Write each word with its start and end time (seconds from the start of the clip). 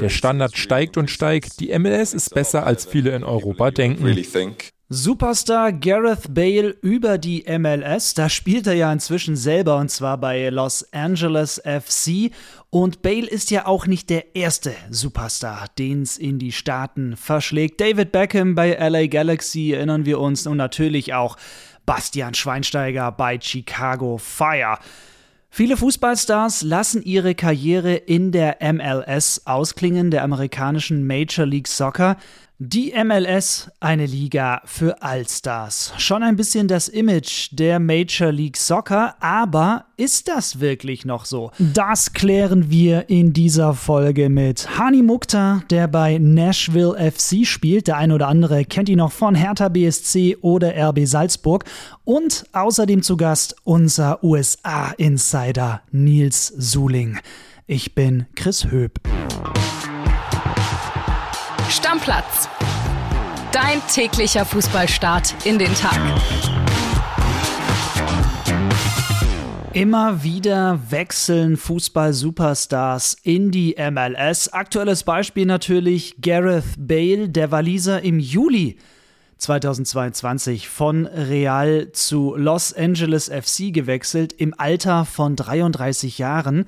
Der 0.00 0.08
Standard 0.08 0.56
steigt 0.56 0.96
und 0.96 1.10
steigt. 1.10 1.60
Die 1.60 1.76
MLS 1.78 2.14
ist 2.14 2.34
besser, 2.34 2.66
als 2.66 2.84
viele 2.84 3.14
in 3.14 3.24
Europa 3.24 3.70
denken. 3.70 4.04
Superstar 4.92 5.72
Gareth 5.72 6.34
Bale 6.34 6.74
über 6.82 7.16
die 7.16 7.44
MLS. 7.46 8.14
Da 8.14 8.28
spielt 8.28 8.66
er 8.66 8.72
ja 8.72 8.92
inzwischen 8.92 9.36
selber 9.36 9.76
und 9.76 9.88
zwar 9.88 10.18
bei 10.18 10.48
Los 10.48 10.84
Angeles 10.92 11.62
FC. 11.64 12.32
Und 12.70 13.00
Bale 13.00 13.28
ist 13.28 13.52
ja 13.52 13.66
auch 13.66 13.86
nicht 13.86 14.10
der 14.10 14.34
erste 14.34 14.74
Superstar, 14.90 15.66
den 15.78 16.02
es 16.02 16.18
in 16.18 16.40
die 16.40 16.50
Staaten 16.50 17.16
verschlägt. 17.16 17.80
David 17.80 18.10
Beckham 18.10 18.56
bei 18.56 18.72
LA 18.72 19.06
Galaxy 19.06 19.70
erinnern 19.70 20.06
wir 20.06 20.18
uns 20.18 20.48
und 20.48 20.56
natürlich 20.56 21.14
auch 21.14 21.36
Bastian 21.86 22.34
Schweinsteiger 22.34 23.12
bei 23.12 23.38
Chicago 23.40 24.18
Fire. 24.18 24.78
Viele 25.52 25.76
Fußballstars 25.76 26.62
lassen 26.62 27.02
ihre 27.02 27.34
Karriere 27.34 27.94
in 27.94 28.30
der 28.30 28.58
MLS 28.72 29.42
ausklingen, 29.46 30.12
der 30.12 30.22
amerikanischen 30.22 31.04
Major 31.04 31.44
League 31.44 31.66
Soccer. 31.66 32.16
Die 32.62 32.92
MLS, 32.92 33.70
eine 33.80 34.04
Liga 34.04 34.60
für 34.66 35.00
Allstars. 35.00 35.94
Schon 35.96 36.22
ein 36.22 36.36
bisschen 36.36 36.68
das 36.68 36.88
Image 36.88 37.48
der 37.52 37.80
Major 37.80 38.30
League 38.30 38.58
Soccer, 38.58 39.14
aber 39.18 39.86
ist 39.96 40.28
das 40.28 40.60
wirklich 40.60 41.06
noch 41.06 41.24
so? 41.24 41.52
Das 41.58 42.12
klären 42.12 42.70
wir 42.70 43.08
in 43.08 43.32
dieser 43.32 43.72
Folge 43.72 44.28
mit 44.28 44.78
Hani 44.78 45.02
Mukta, 45.02 45.62
der 45.70 45.88
bei 45.88 46.18
Nashville 46.18 46.96
FC 47.10 47.46
spielt. 47.46 47.86
Der 47.86 47.96
ein 47.96 48.12
oder 48.12 48.28
andere 48.28 48.66
kennt 48.66 48.90
ihn 48.90 48.98
noch 48.98 49.12
von 49.12 49.34
Hertha 49.34 49.70
BSC 49.70 50.36
oder 50.42 50.74
RB 50.90 51.06
Salzburg. 51.06 51.64
Und 52.04 52.44
außerdem 52.52 53.02
zu 53.02 53.16
Gast 53.16 53.56
unser 53.64 54.22
USA-Insider 54.22 55.80
Nils 55.92 56.48
Suling. 56.48 57.20
Ich 57.66 57.94
bin 57.94 58.26
Chris 58.34 58.70
Höp. 58.70 59.00
Stammplatz. 62.00 62.48
Dein 63.52 63.80
täglicher 63.92 64.44
Fußballstart 64.44 65.34
in 65.44 65.58
den 65.58 65.74
Tag. 65.74 65.98
Immer 69.72 70.22
wieder 70.22 70.80
wechseln 70.88 71.56
Fußball-Superstars 71.56 73.16
in 73.22 73.50
die 73.50 73.76
MLS. 73.78 74.48
Aktuelles 74.48 75.04
Beispiel 75.04 75.46
natürlich 75.46 76.16
Gareth 76.20 76.64
Bale, 76.78 77.28
der 77.28 77.50
Waliser 77.50 78.02
im 78.02 78.18
Juli 78.18 78.78
2022 79.38 80.68
von 80.68 81.06
Real 81.06 81.92
zu 81.92 82.34
Los 82.36 82.72
Angeles 82.72 83.28
FC 83.28 83.72
gewechselt, 83.72 84.32
im 84.32 84.54
Alter 84.56 85.04
von 85.04 85.36
33 85.36 86.18
Jahren. 86.18 86.66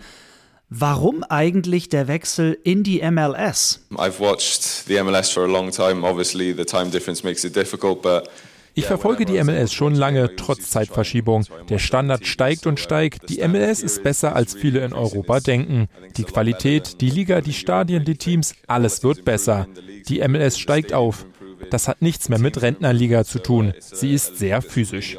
Warum 0.74 1.22
eigentlich 1.24 1.90
der 1.90 2.08
Wechsel 2.08 2.56
in 2.64 2.82
die 2.82 3.02
MLS? 3.10 3.80
I've 3.90 4.18
watched 4.18 4.86
the 4.86 5.02
MLS 5.02 5.28
for 5.28 5.44
a 5.44 5.46
long 5.46 5.70
time. 5.70 6.02
Obviously, 6.02 6.54
the 6.56 6.64
time 6.64 6.90
difference 6.90 7.22
makes 7.22 7.44
it 7.44 7.54
difficult, 7.54 8.00
but 8.00 8.30
ich 8.72 8.86
verfolge 8.86 9.26
die 9.26 9.42
MLS 9.44 9.74
schon 9.74 9.94
lange, 9.94 10.34
trotz 10.36 10.70
Zeitverschiebung. 10.70 11.44
Der 11.68 11.78
Standard 11.78 12.26
steigt 12.26 12.66
und 12.66 12.80
steigt. 12.80 13.28
Die 13.28 13.46
MLS 13.46 13.82
ist 13.82 14.02
besser, 14.02 14.34
als 14.34 14.54
viele 14.54 14.82
in 14.82 14.94
Europa 14.94 15.40
denken. 15.40 15.88
Die 16.16 16.24
Qualität, 16.24 17.02
die 17.02 17.10
Liga, 17.10 17.42
die 17.42 17.52
Stadien, 17.52 18.06
die 18.06 18.16
Teams, 18.16 18.54
alles 18.66 19.04
wird 19.04 19.26
besser. 19.26 19.66
Die 20.08 20.26
MLS 20.26 20.58
steigt 20.58 20.94
auf. 20.94 21.26
Das 21.70 21.86
hat 21.86 22.00
nichts 22.00 22.30
mehr 22.30 22.38
mit 22.38 22.62
Rentnerliga 22.62 23.24
zu 23.24 23.40
tun. 23.40 23.74
Sie 23.78 24.14
ist 24.14 24.38
sehr 24.38 24.62
physisch. 24.62 25.18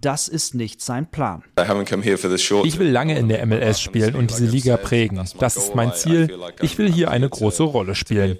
das 0.00 0.28
ist 0.28 0.54
nicht 0.54 0.80
sein 0.80 1.10
Plan. 1.10 1.42
Ich 1.56 2.78
will 2.78 2.88
lange 2.88 3.18
in 3.18 3.28
der 3.28 3.44
MLS 3.46 3.80
spielen 3.80 4.14
und 4.14 4.30
diese 4.30 4.46
Liga 4.46 4.76
prägen. 4.76 5.22
Das 5.38 5.56
ist 5.56 5.74
mein 5.74 5.92
Ziel. 5.94 6.38
Ich 6.62 6.78
will 6.78 6.90
hier 6.90 7.10
eine 7.10 7.28
große 7.28 7.62
Rolle 7.62 7.94
spielen. 7.94 8.38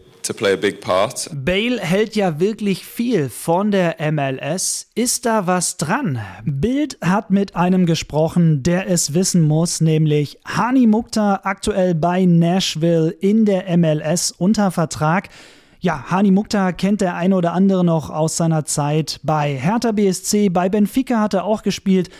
Bale 1.33 1.81
hält 1.81 2.17
ja 2.17 2.41
wirklich 2.41 2.85
viel 2.85 3.29
von 3.29 3.71
der 3.71 3.97
MLS. 4.13 4.87
Ist 4.95 5.27
da 5.27 5.47
was 5.47 5.77
dran? 5.77 6.21
Bild 6.45 6.99
hat 7.01 7.31
mit 7.31 7.57
einem 7.57 7.87
gesprochen, 7.87 8.63
der 8.63 8.89
es 8.89 9.15
wissen 9.15 9.43
muss, 9.43 9.81
nämlich 9.81 10.39
Hani 10.45 10.87
Mukta, 10.87 11.41
aktuell 11.45 11.95
bei 11.95 12.27
Nashville 12.27 13.11
in 13.11 13.45
der 13.45 13.77
MLS 13.79 14.31
unter 14.31 14.71
Vertrag. 14.71 15.31
Ja, 15.83 16.11
Hani 16.11 16.31
Mukta 16.31 16.73
kennt 16.73 17.01
der 17.01 17.17
eine 17.17 17.35
oder 17.35 17.55
andere 17.55 17.87
noch 17.87 18.11
aus 18.11 18.37
seiner 18.37 18.67
Zeit 18.67 19.19
bei 19.23 19.55
Hertha 19.55 19.93
BSC, 19.93 20.51
bei 20.51 20.69
Benfica 20.69 21.21
hat 21.21 21.33
er 21.33 21.45
auch 21.45 21.63
gespielt, 21.63 22.11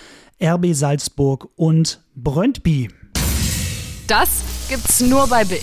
RB 0.43 0.73
Salzburg 0.73 1.47
und 1.57 2.03
Brøndby. 2.15 2.89
Das 4.09 4.43
gibt's 4.71 5.03
nur 5.03 5.27
bei 5.27 5.45
Bild. 5.45 5.61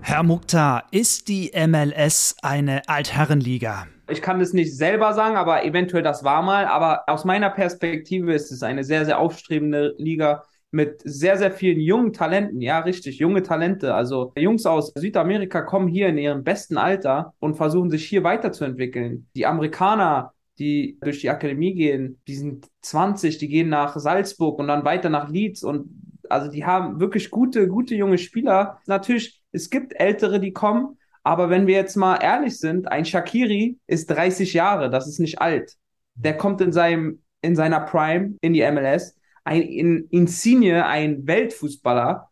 Herr 0.00 0.22
Mukhtar, 0.22 0.84
ist 0.92 1.28
die 1.28 1.52
MLS 1.54 2.36
eine 2.40 2.88
Altherrenliga? 2.88 3.86
Ich 4.08 4.22
kann 4.22 4.38
das 4.38 4.54
nicht 4.54 4.74
selber 4.74 5.12
sagen, 5.12 5.36
aber 5.36 5.66
eventuell 5.66 6.02
das 6.02 6.24
war 6.24 6.40
mal. 6.40 6.64
Aber 6.64 7.02
aus 7.06 7.26
meiner 7.26 7.50
Perspektive 7.50 8.32
ist 8.32 8.50
es 8.50 8.62
eine 8.62 8.82
sehr, 8.82 9.04
sehr 9.04 9.18
aufstrebende 9.18 9.94
Liga 9.98 10.42
mit 10.70 11.00
sehr, 11.04 11.38
sehr 11.38 11.50
vielen 11.50 11.80
jungen 11.80 12.12
Talenten. 12.12 12.60
Ja, 12.60 12.80
richtig, 12.80 13.18
junge 13.18 13.42
Talente. 13.42 13.94
Also 13.94 14.32
Jungs 14.36 14.66
aus 14.66 14.92
Südamerika 14.94 15.62
kommen 15.62 15.88
hier 15.88 16.08
in 16.08 16.18
ihrem 16.18 16.44
besten 16.44 16.76
Alter 16.76 17.34
und 17.38 17.56
versuchen 17.56 17.90
sich 17.90 18.06
hier 18.06 18.24
weiterzuentwickeln. 18.24 19.28
Die 19.34 19.46
Amerikaner, 19.46 20.32
die 20.58 20.98
durch 21.00 21.20
die 21.20 21.30
Akademie 21.30 21.74
gehen, 21.74 22.20
die 22.26 22.34
sind 22.34 22.66
20, 22.82 23.38
die 23.38 23.48
gehen 23.48 23.68
nach 23.68 23.96
Salzburg 23.96 24.58
und 24.58 24.68
dann 24.68 24.84
weiter 24.84 25.08
nach 25.08 25.30
Leeds 25.30 25.62
und 25.62 25.88
also 26.28 26.50
die 26.50 26.66
haben 26.66 27.00
wirklich 27.00 27.30
gute, 27.30 27.68
gute 27.68 27.94
junge 27.94 28.18
Spieler. 28.18 28.80
Natürlich, 28.86 29.42
es 29.52 29.70
gibt 29.70 29.98
Ältere, 29.98 30.40
die 30.40 30.52
kommen, 30.52 30.98
aber 31.22 31.50
wenn 31.50 31.66
wir 31.66 31.74
jetzt 31.74 31.96
mal 31.96 32.16
ehrlich 32.16 32.58
sind, 32.58 32.90
ein 32.90 33.04
Shakiri 33.04 33.78
ist 33.86 34.10
30 34.10 34.52
Jahre, 34.52 34.90
das 34.90 35.08
ist 35.08 35.20
nicht 35.20 35.40
alt. 35.40 35.74
Der 36.14 36.36
kommt 36.36 36.60
in 36.60 36.72
seinem, 36.72 37.22
in 37.40 37.56
seiner 37.56 37.80
Prime 37.80 38.34
in 38.40 38.52
die 38.52 38.68
MLS. 38.70 39.17
Ein 39.48 40.06
Insigne, 40.10 40.84
ein 40.86 41.26
Weltfußballer, 41.26 42.30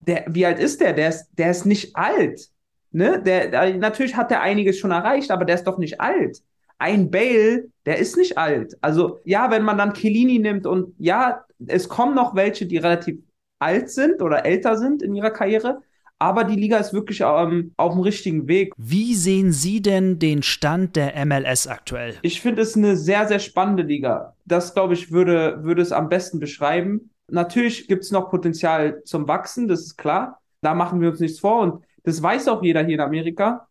der, 0.00 0.24
wie 0.28 0.46
alt 0.46 0.58
ist 0.58 0.80
der? 0.80 0.94
Der 0.94 1.10
ist, 1.10 1.28
der 1.32 1.50
ist 1.50 1.66
nicht 1.66 1.94
alt. 1.94 2.48
Ne? 2.90 3.20
Der, 3.22 3.48
der, 3.48 3.76
natürlich 3.76 4.16
hat 4.16 4.30
er 4.30 4.40
einiges 4.40 4.78
schon 4.78 4.90
erreicht, 4.90 5.30
aber 5.30 5.44
der 5.44 5.56
ist 5.56 5.64
doch 5.64 5.78
nicht 5.78 6.00
alt. 6.00 6.42
Ein 6.78 7.10
Bale, 7.10 7.66
der 7.84 7.98
ist 7.98 8.16
nicht 8.16 8.38
alt. 8.38 8.76
Also, 8.80 9.20
ja, 9.24 9.50
wenn 9.50 9.62
man 9.62 9.78
dann 9.78 9.92
Kellini 9.92 10.38
nimmt 10.38 10.66
und 10.66 10.94
ja, 10.98 11.44
es 11.66 11.88
kommen 11.88 12.14
noch 12.14 12.34
welche, 12.34 12.66
die 12.66 12.78
relativ 12.78 13.18
alt 13.58 13.90
sind 13.90 14.22
oder 14.22 14.44
älter 14.46 14.76
sind 14.78 15.02
in 15.02 15.14
ihrer 15.14 15.30
Karriere. 15.30 15.82
Aber 16.24 16.44
die 16.44 16.56
Liga 16.56 16.78
ist 16.78 16.94
wirklich 16.94 17.20
ähm, 17.20 17.74
auf 17.76 17.92
dem 17.92 18.00
richtigen 18.00 18.48
Weg. 18.48 18.72
Wie 18.78 19.14
sehen 19.14 19.52
Sie 19.52 19.82
denn 19.82 20.18
den 20.18 20.42
Stand 20.42 20.96
der 20.96 21.22
MLS 21.26 21.66
aktuell? 21.66 22.14
Ich 22.22 22.40
finde 22.40 22.62
es 22.62 22.74
eine 22.74 22.96
sehr, 22.96 23.28
sehr 23.28 23.40
spannende 23.40 23.82
Liga. 23.82 24.34
Das, 24.46 24.72
glaube 24.72 24.94
ich, 24.94 25.12
würde, 25.12 25.62
würde 25.64 25.82
es 25.82 25.92
am 25.92 26.08
besten 26.08 26.40
beschreiben. 26.40 27.10
Natürlich 27.28 27.88
gibt 27.88 28.04
es 28.04 28.10
noch 28.10 28.30
Potenzial 28.30 29.02
zum 29.04 29.28
Wachsen, 29.28 29.68
das 29.68 29.82
ist 29.82 29.98
klar. 29.98 30.40
Da 30.62 30.72
machen 30.72 31.02
wir 31.02 31.10
uns 31.10 31.20
nichts 31.20 31.40
vor 31.40 31.60
und 31.60 31.84
das 32.04 32.22
weiß 32.22 32.48
auch 32.48 32.62
jeder 32.62 32.82
hier 32.82 32.94
in 32.94 33.00
Amerika. 33.00 33.68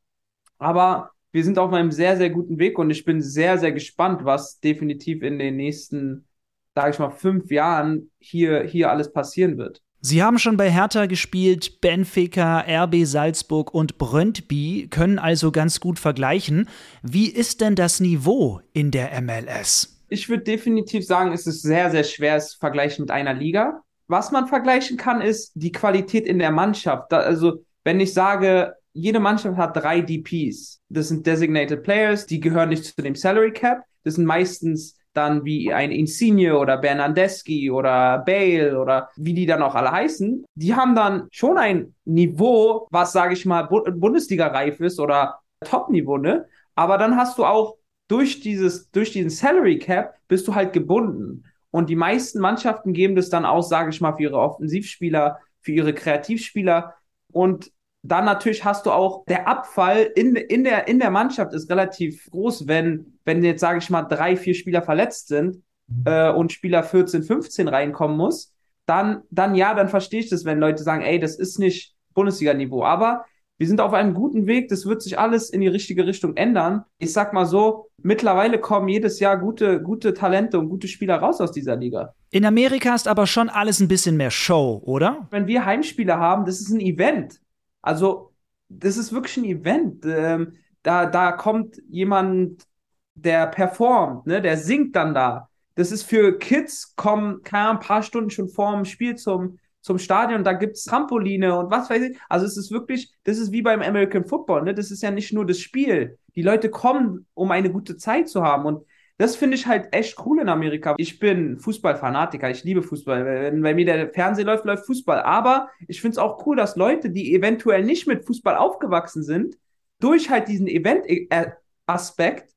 Aber 0.59 1.09
wir 1.31 1.43
sind 1.43 1.57
auf 1.57 1.73
einem 1.73 1.91
sehr, 1.91 2.17
sehr 2.17 2.29
guten 2.29 2.59
Weg 2.59 2.77
und 2.77 2.91
ich 2.91 3.03
bin 3.03 3.19
sehr, 3.23 3.57
sehr 3.57 3.71
gespannt, 3.71 4.25
was 4.25 4.59
definitiv 4.59 5.23
in 5.23 5.39
den 5.39 5.55
nächsten 5.55 6.27
sage 6.75 6.91
ich 6.91 6.99
mal, 6.99 7.11
fünf 7.11 7.51
Jahren 7.51 8.11
hier, 8.19 8.63
hier 8.63 8.89
alles 8.89 9.11
passieren 9.11 9.57
wird. 9.57 9.82
Sie 10.05 10.21
haben 10.21 10.37
schon 10.37 10.57
bei 10.57 10.69
Hertha 10.69 11.05
gespielt, 11.05 11.79
Benfica, 11.79 12.59
RB 12.67 13.05
Salzburg 13.05 13.73
und 13.73 13.97
Brøndby 13.97 14.89
können 14.91 15.17
also 15.17 15.49
ganz 15.49 15.79
gut 15.79 15.97
vergleichen. 15.97 16.67
Wie 17.03 17.29
ist 17.29 17.61
denn 17.61 17.75
das 17.75 18.01
Niveau 18.01 18.59
in 18.73 18.91
der 18.91 19.21
MLS? 19.21 20.03
Ich 20.09 20.27
würde 20.27 20.43
definitiv 20.43 21.05
sagen, 21.05 21.31
es 21.31 21.47
ist 21.47 21.61
sehr, 21.61 21.89
sehr 21.89 22.03
schwer, 22.03 22.35
es 22.35 22.49
zu 22.49 22.59
vergleichen 22.59 23.03
mit 23.03 23.11
einer 23.11 23.33
Liga. 23.33 23.81
Was 24.07 24.29
man 24.33 24.49
vergleichen 24.49 24.97
kann, 24.97 25.21
ist 25.21 25.53
die 25.55 25.71
Qualität 25.71 26.27
in 26.27 26.37
der 26.37 26.51
Mannschaft. 26.51 27.13
also, 27.13 27.63
wenn 27.85 28.01
ich 28.01 28.13
sage, 28.13 28.73
jede 28.91 29.21
Mannschaft 29.21 29.55
hat 29.55 29.77
drei 29.77 30.01
DPs. 30.01 30.81
Das 30.89 31.07
sind 31.07 31.25
Designated 31.25 31.81
Players, 31.81 32.25
die 32.25 32.41
gehören 32.41 32.67
nicht 32.67 32.83
zu 32.83 33.01
dem 33.01 33.15
Salary 33.15 33.53
Cap. 33.53 33.85
Das 34.03 34.15
sind 34.15 34.25
meistens 34.25 34.97
dann 35.13 35.45
wie 35.45 35.73
ein 35.73 35.91
Insigne 35.91 36.57
oder 36.57 36.77
Bernardeschi 36.77 37.69
oder 37.71 38.19
Bale 38.19 38.79
oder 38.79 39.09
wie 39.15 39.33
die 39.33 39.45
dann 39.45 39.61
auch 39.61 39.75
alle 39.75 39.91
heißen, 39.91 40.45
die 40.55 40.73
haben 40.73 40.95
dann 40.95 41.27
schon 41.31 41.57
ein 41.57 41.95
Niveau, 42.05 42.87
was, 42.91 43.13
sage 43.13 43.33
ich 43.33 43.45
mal, 43.45 43.63
Bu 43.63 43.83
Bundesliga-reif 43.83 44.79
ist 44.79 44.99
oder 44.99 45.39
Top-Niveau, 45.63 46.17
ne? 46.17 46.47
Aber 46.75 46.97
dann 46.97 47.15
hast 47.15 47.37
du 47.37 47.45
auch 47.45 47.77
durch 48.07 48.41
dieses, 48.41 48.89
durch 48.91 49.11
diesen 49.11 49.29
Salary 49.29 49.79
Cap 49.79 50.15
bist 50.27 50.47
du 50.47 50.55
halt 50.55 50.73
gebunden. 50.73 51.45
Und 51.71 51.89
die 51.89 51.95
meisten 51.95 52.39
Mannschaften 52.39 52.93
geben 52.93 53.15
das 53.15 53.29
dann 53.29 53.45
aus, 53.45 53.69
sage 53.69 53.89
ich 53.89 54.01
mal, 54.01 54.15
für 54.15 54.23
ihre 54.23 54.37
Offensivspieler, 54.37 55.39
für 55.61 55.71
ihre 55.71 55.93
Kreativspieler. 55.93 56.93
Und 57.31 57.71
dann 58.03 58.25
natürlich 58.25 58.65
hast 58.65 58.85
du 58.85 58.91
auch 58.91 59.25
der 59.25 59.47
Abfall 59.47 60.11
in, 60.15 60.35
in, 60.35 60.65
der, 60.65 60.87
in 60.89 60.99
der 60.99 61.09
Mannschaft 61.09 61.53
ist 61.53 61.69
relativ 61.69 62.29
groß, 62.31 62.67
wenn, 62.67 63.17
wenn 63.23 63.43
jetzt, 63.43 63.61
sage 63.61 63.79
ich 63.79 63.89
mal, 63.89 64.03
drei, 64.03 64.35
vier 64.35 64.53
Spieler 64.53 64.81
verletzt 64.81 65.29
sind 65.29 65.63
äh, 66.05 66.29
und 66.29 66.51
Spieler 66.51 66.83
14, 66.83 67.23
15 67.23 67.69
reinkommen 67.69 68.17
muss, 68.17 68.53
dann, 68.85 69.21
dann 69.31 69.55
ja, 69.55 69.73
dann 69.73 69.87
verstehe 69.87 70.19
ich 70.19 70.29
das, 70.29 70.43
wenn 70.43 70.59
Leute 70.59 70.83
sagen, 70.83 71.01
ey, 71.01 71.17
das 71.17 71.37
ist 71.37 71.59
nicht 71.59 71.95
Bundesliga-Niveau. 72.13 72.83
Aber 72.83 73.25
wir 73.57 73.67
sind 73.67 73.79
auf 73.79 73.93
einem 73.93 74.13
guten 74.13 74.47
Weg, 74.47 74.67
das 74.67 74.85
wird 74.85 75.01
sich 75.01 75.17
alles 75.17 75.49
in 75.49 75.61
die 75.61 75.69
richtige 75.69 76.05
Richtung 76.05 76.35
ändern. 76.35 76.83
Ich 76.97 77.13
sag 77.13 77.31
mal 77.31 77.45
so, 77.45 77.87
mittlerweile 78.01 78.59
kommen 78.59 78.89
jedes 78.89 79.21
Jahr 79.21 79.37
gute, 79.37 79.81
gute 79.81 80.13
Talente 80.13 80.59
und 80.59 80.67
gute 80.67 80.89
Spieler 80.89 81.15
raus 81.17 81.39
aus 81.39 81.53
dieser 81.53 81.77
Liga. 81.77 82.13
In 82.31 82.43
Amerika 82.43 82.93
ist 82.95 83.07
aber 83.07 83.27
schon 83.27 83.47
alles 83.47 83.79
ein 83.79 83.87
bisschen 83.87 84.17
mehr 84.17 84.31
Show, 84.31 84.81
oder? 84.83 85.27
Wenn 85.31 85.47
wir 85.47 85.63
Heimspiele 85.63 86.17
haben, 86.17 86.45
das 86.45 86.59
ist 86.59 86.71
ein 86.71 86.81
Event. 86.81 87.39
Also, 87.83 88.33
das 88.69 88.97
ist 88.97 89.13
wirklich 89.13 89.37
ein 89.37 89.45
Event. 89.45 90.03
Ähm, 90.05 90.57
da, 90.81 91.05
da 91.05 91.31
kommt 91.33 91.77
jemand, 91.87 92.65
der 93.13 93.47
performt, 93.47 94.25
ne, 94.25 94.41
der 94.41 94.57
singt 94.57 94.95
dann 94.95 95.13
da. 95.13 95.49
Das 95.75 95.91
ist 95.91 96.03
für 96.03 96.37
Kids, 96.39 96.95
kommen 96.95 97.41
ein 97.51 97.79
paar 97.79 98.03
Stunden 98.03 98.29
schon 98.31 98.49
vor 98.49 98.75
dem 98.75 98.85
Spiel 98.85 99.15
zum, 99.15 99.59
zum 99.81 99.99
Stadion, 99.99 100.43
da 100.43 100.53
gibt 100.53 100.77
es 100.77 100.85
Trampoline 100.85 101.57
und 101.57 101.69
was 101.71 101.89
weiß 101.89 102.01
ich. 102.03 102.17
Also 102.29 102.45
es 102.45 102.57
ist 102.57 102.71
wirklich, 102.71 103.13
das 103.23 103.37
ist 103.37 103.51
wie 103.51 103.61
beim 103.61 103.81
American 103.81 104.25
Football, 104.25 104.63
ne? 104.63 104.73
Das 104.73 104.91
ist 104.91 105.03
ja 105.03 105.11
nicht 105.11 105.33
nur 105.33 105.45
das 105.45 105.59
Spiel. 105.59 106.17
Die 106.35 106.41
Leute 106.41 106.69
kommen, 106.69 107.27
um 107.33 107.51
eine 107.51 107.71
gute 107.71 107.97
Zeit 107.97 108.29
zu 108.29 108.43
haben. 108.43 108.65
Und 108.65 108.85
das 109.17 109.35
finde 109.35 109.55
ich 109.55 109.67
halt 109.67 109.93
echt 109.93 110.17
cool 110.25 110.41
in 110.41 110.49
Amerika. 110.49 110.95
Ich 110.97 111.19
bin 111.19 111.59
Fußballfanatiker, 111.59 112.49
ich 112.49 112.63
liebe 112.63 112.81
Fußball. 112.81 113.25
Wenn 113.25 113.61
bei 113.61 113.73
mir 113.73 113.85
der 113.85 114.09
Fernseher 114.09 114.45
läuft, 114.45 114.65
läuft 114.65 114.85
Fußball. 114.85 115.21
Aber 115.21 115.69
ich 115.87 116.01
finde 116.01 116.13
es 116.13 116.17
auch 116.17 116.45
cool, 116.45 116.55
dass 116.55 116.75
Leute, 116.75 117.11
die 117.11 117.35
eventuell 117.35 117.83
nicht 117.83 118.07
mit 118.07 118.25
Fußball 118.25 118.55
aufgewachsen 118.55 119.23
sind, 119.23 119.55
durch 119.99 120.29
halt 120.29 120.47
diesen 120.47 120.67
Event-Aspekt 120.67 122.53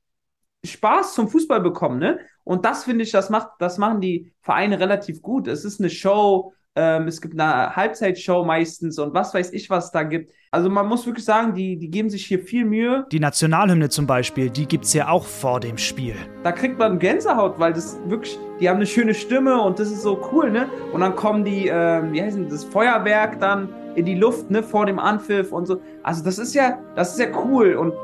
Spaß 0.65 1.15
zum 1.15 1.29
Fußball 1.29 1.61
bekommen, 1.61 1.99
ne? 1.99 2.19
Und 2.43 2.65
das 2.65 2.85
finde 2.85 3.05
ich, 3.05 3.13
das 3.13 3.31
macht, 3.31 3.51
das 3.61 3.79
machen 3.79 4.01
die 4.01 4.33
Vereine 4.41 4.81
relativ 4.81 5.23
gut. 5.23 5.49
Es 5.49 5.65
ist 5.65 5.81
eine 5.81 5.91
Show, 5.91 6.55
ähm, 6.77 7.09
es 7.09 7.21
gibt 7.21 7.41
eine 7.41 7.75
Halbzeitshow 7.75 8.45
meistens 8.45 8.99
und 8.99 9.15
was 9.15 9.33
weiß 9.33 9.53
ich, 9.53 9.71
was 9.71 9.91
da 9.91 10.03
gibt. 10.03 10.33
Also 10.51 10.69
man 10.69 10.87
muss 10.87 11.07
wirklich 11.07 11.25
sagen, 11.25 11.55
die, 11.55 11.79
die 11.79 11.91
geben 11.91 12.11
sich 12.11 12.27
hier 12.27 12.39
viel 12.39 12.67
Mühe. 12.67 13.07
Die 13.11 13.19
Nationalhymne 13.19 13.89
zum 13.89 14.07
Beispiel, 14.07 14.51
die 14.51 14.67
gibt 14.67 14.85
es 14.85 14.93
ja 14.93 15.09
auch 15.09 15.25
vor 15.25 15.59
dem 15.61 15.79
Spiel. 15.79 16.15
Da 16.45 16.53
kriegt 16.53 16.79
man 16.79 16.99
Gänsehaut, 16.99 17.59
weil 17.59 17.73
das 17.73 17.99
wirklich, 18.07 18.39
die 18.61 18.69
haben 18.69 18.77
eine 18.77 18.87
schöne 18.87 19.15
Stimme 19.15 19.61
und 19.61 19.79
das 19.79 19.91
ist 19.91 20.03
so 20.03 20.21
cool, 20.33 20.51
ne? 20.51 20.69
Und 20.93 21.01
dann 21.01 21.17
kommen 21.17 21.45
die, 21.45 21.69
ähm, 21.69 22.13
wie 22.13 22.23
heißt 22.23 22.39
das, 22.51 22.65
Feuerwerk 22.65 23.41
dann 23.41 23.71
in 23.95 24.05
die 24.05 24.15
Luft, 24.15 24.51
ne, 24.51 24.63
vor 24.63 24.85
dem 24.85 24.99
Anpfiff 24.99 25.53
und 25.53 25.67
so. 25.67 25.81
Also 26.03 26.23
das 26.23 26.39
ist 26.39 26.55
ja, 26.55 26.79
das 26.95 27.13
ist 27.13 27.21
ja 27.21 27.35
cool. 27.45 27.75
Und 27.75 27.95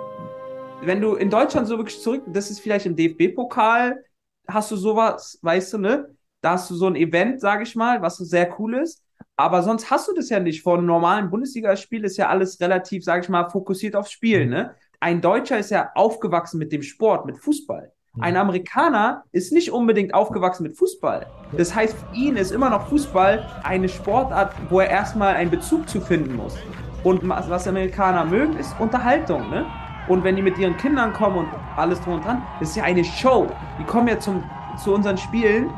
wenn 0.83 1.01
du 1.01 1.15
in 1.15 1.29
Deutschland 1.29 1.69
so 1.69 1.77
wirklich 1.77 2.01
zurück, 2.01 2.23
das 2.27 2.51
ist 2.51 2.61
vielleicht 2.61 2.87
im 2.87 2.97
DFB-Pokal, 2.97 4.03
hast 4.49 4.71
du 4.71 4.77
sowas, 4.77 5.39
weißt 5.43 5.75
du, 5.75 5.79
ne? 5.79 6.09
Da 6.43 6.53
hast 6.53 6.69
du 6.69 6.75
so 6.75 6.87
ein 6.89 6.97
Event, 6.97 7.41
sage 7.41 7.63
ich 7.63 7.77
mal, 7.77 8.03
was 8.03 8.17
sehr 8.19 8.59
cool 8.59 8.75
ist. 8.75 9.03
Aber 9.37 9.63
sonst 9.63 9.91
hast 9.91 10.09
du 10.09 10.15
das 10.15 10.29
ja 10.29 10.41
nicht. 10.41 10.63
Vor 10.63 10.77
einem 10.77 10.87
normalen 10.87 11.31
Bundesligaspiel 11.31 12.05
ist 12.05 12.17
ja 12.17 12.29
alles 12.29 12.61
relativ, 12.61 13.05
sage 13.05 13.23
ich 13.23 13.29
mal, 13.29 13.49
fokussiert 13.49 13.97
aufs 13.97 14.11
Spiel. 14.11 14.47
Ne? 14.47 14.75
Ein 15.01 15.21
Deutscher 15.21 15.59
ist 15.59 15.71
ja 15.71 15.91
aufgewachsen 15.95 16.59
mit 16.59 16.73
dem 16.73 16.83
Sport, 16.83 17.27
mit 17.27 17.39
Fußball. 17.39 17.93
Ein 18.21 18.37
Amerikaner 18.37 19.25
ist 19.33 19.53
nicht 19.53 19.73
unbedingt 19.73 20.13
aufgewachsen 20.13 20.65
mit 20.65 20.77
Fußball. 20.77 21.27
Das 21.57 21.75
heißt, 21.75 21.97
für 21.97 22.15
ihn 22.15 22.37
ist 22.37 22.51
immer 22.51 22.69
noch 22.69 22.89
Fußball 22.89 23.63
eine 23.63 23.89
Sportart, 23.89 24.55
wo 24.69 24.81
er 24.81 24.91
erstmal 24.91 25.35
einen 25.35 25.51
Bezug 25.51 25.89
zu 25.89 26.01
finden 26.01 26.37
muss. 26.37 26.59
Und 27.05 27.27
was 27.27 27.67
Amerikaner 27.67 28.25
mögen, 28.27 28.57
ist 28.59 28.79
Unterhaltung. 28.79 29.49
Ne? 29.49 29.65
Und 30.09 30.25
wenn 30.25 30.37
die 30.37 30.43
mit 30.43 30.59
ihren 30.59 30.77
Kindern 30.77 31.13
kommen 31.13 31.39
und 31.39 31.49
alles 31.77 32.01
drum 32.03 32.15
und 32.15 32.25
dran, 32.25 32.43
das 32.61 32.71
ist 32.71 32.77
ja 32.77 32.85
eine 32.85 33.03
Show. 33.03 33.47
Die 33.79 33.85
kommen 33.85 34.09
ja 34.09 34.19
zum, 34.19 34.45
zu 34.77 34.93
unseren 34.93 35.17
Spielen 35.17 35.71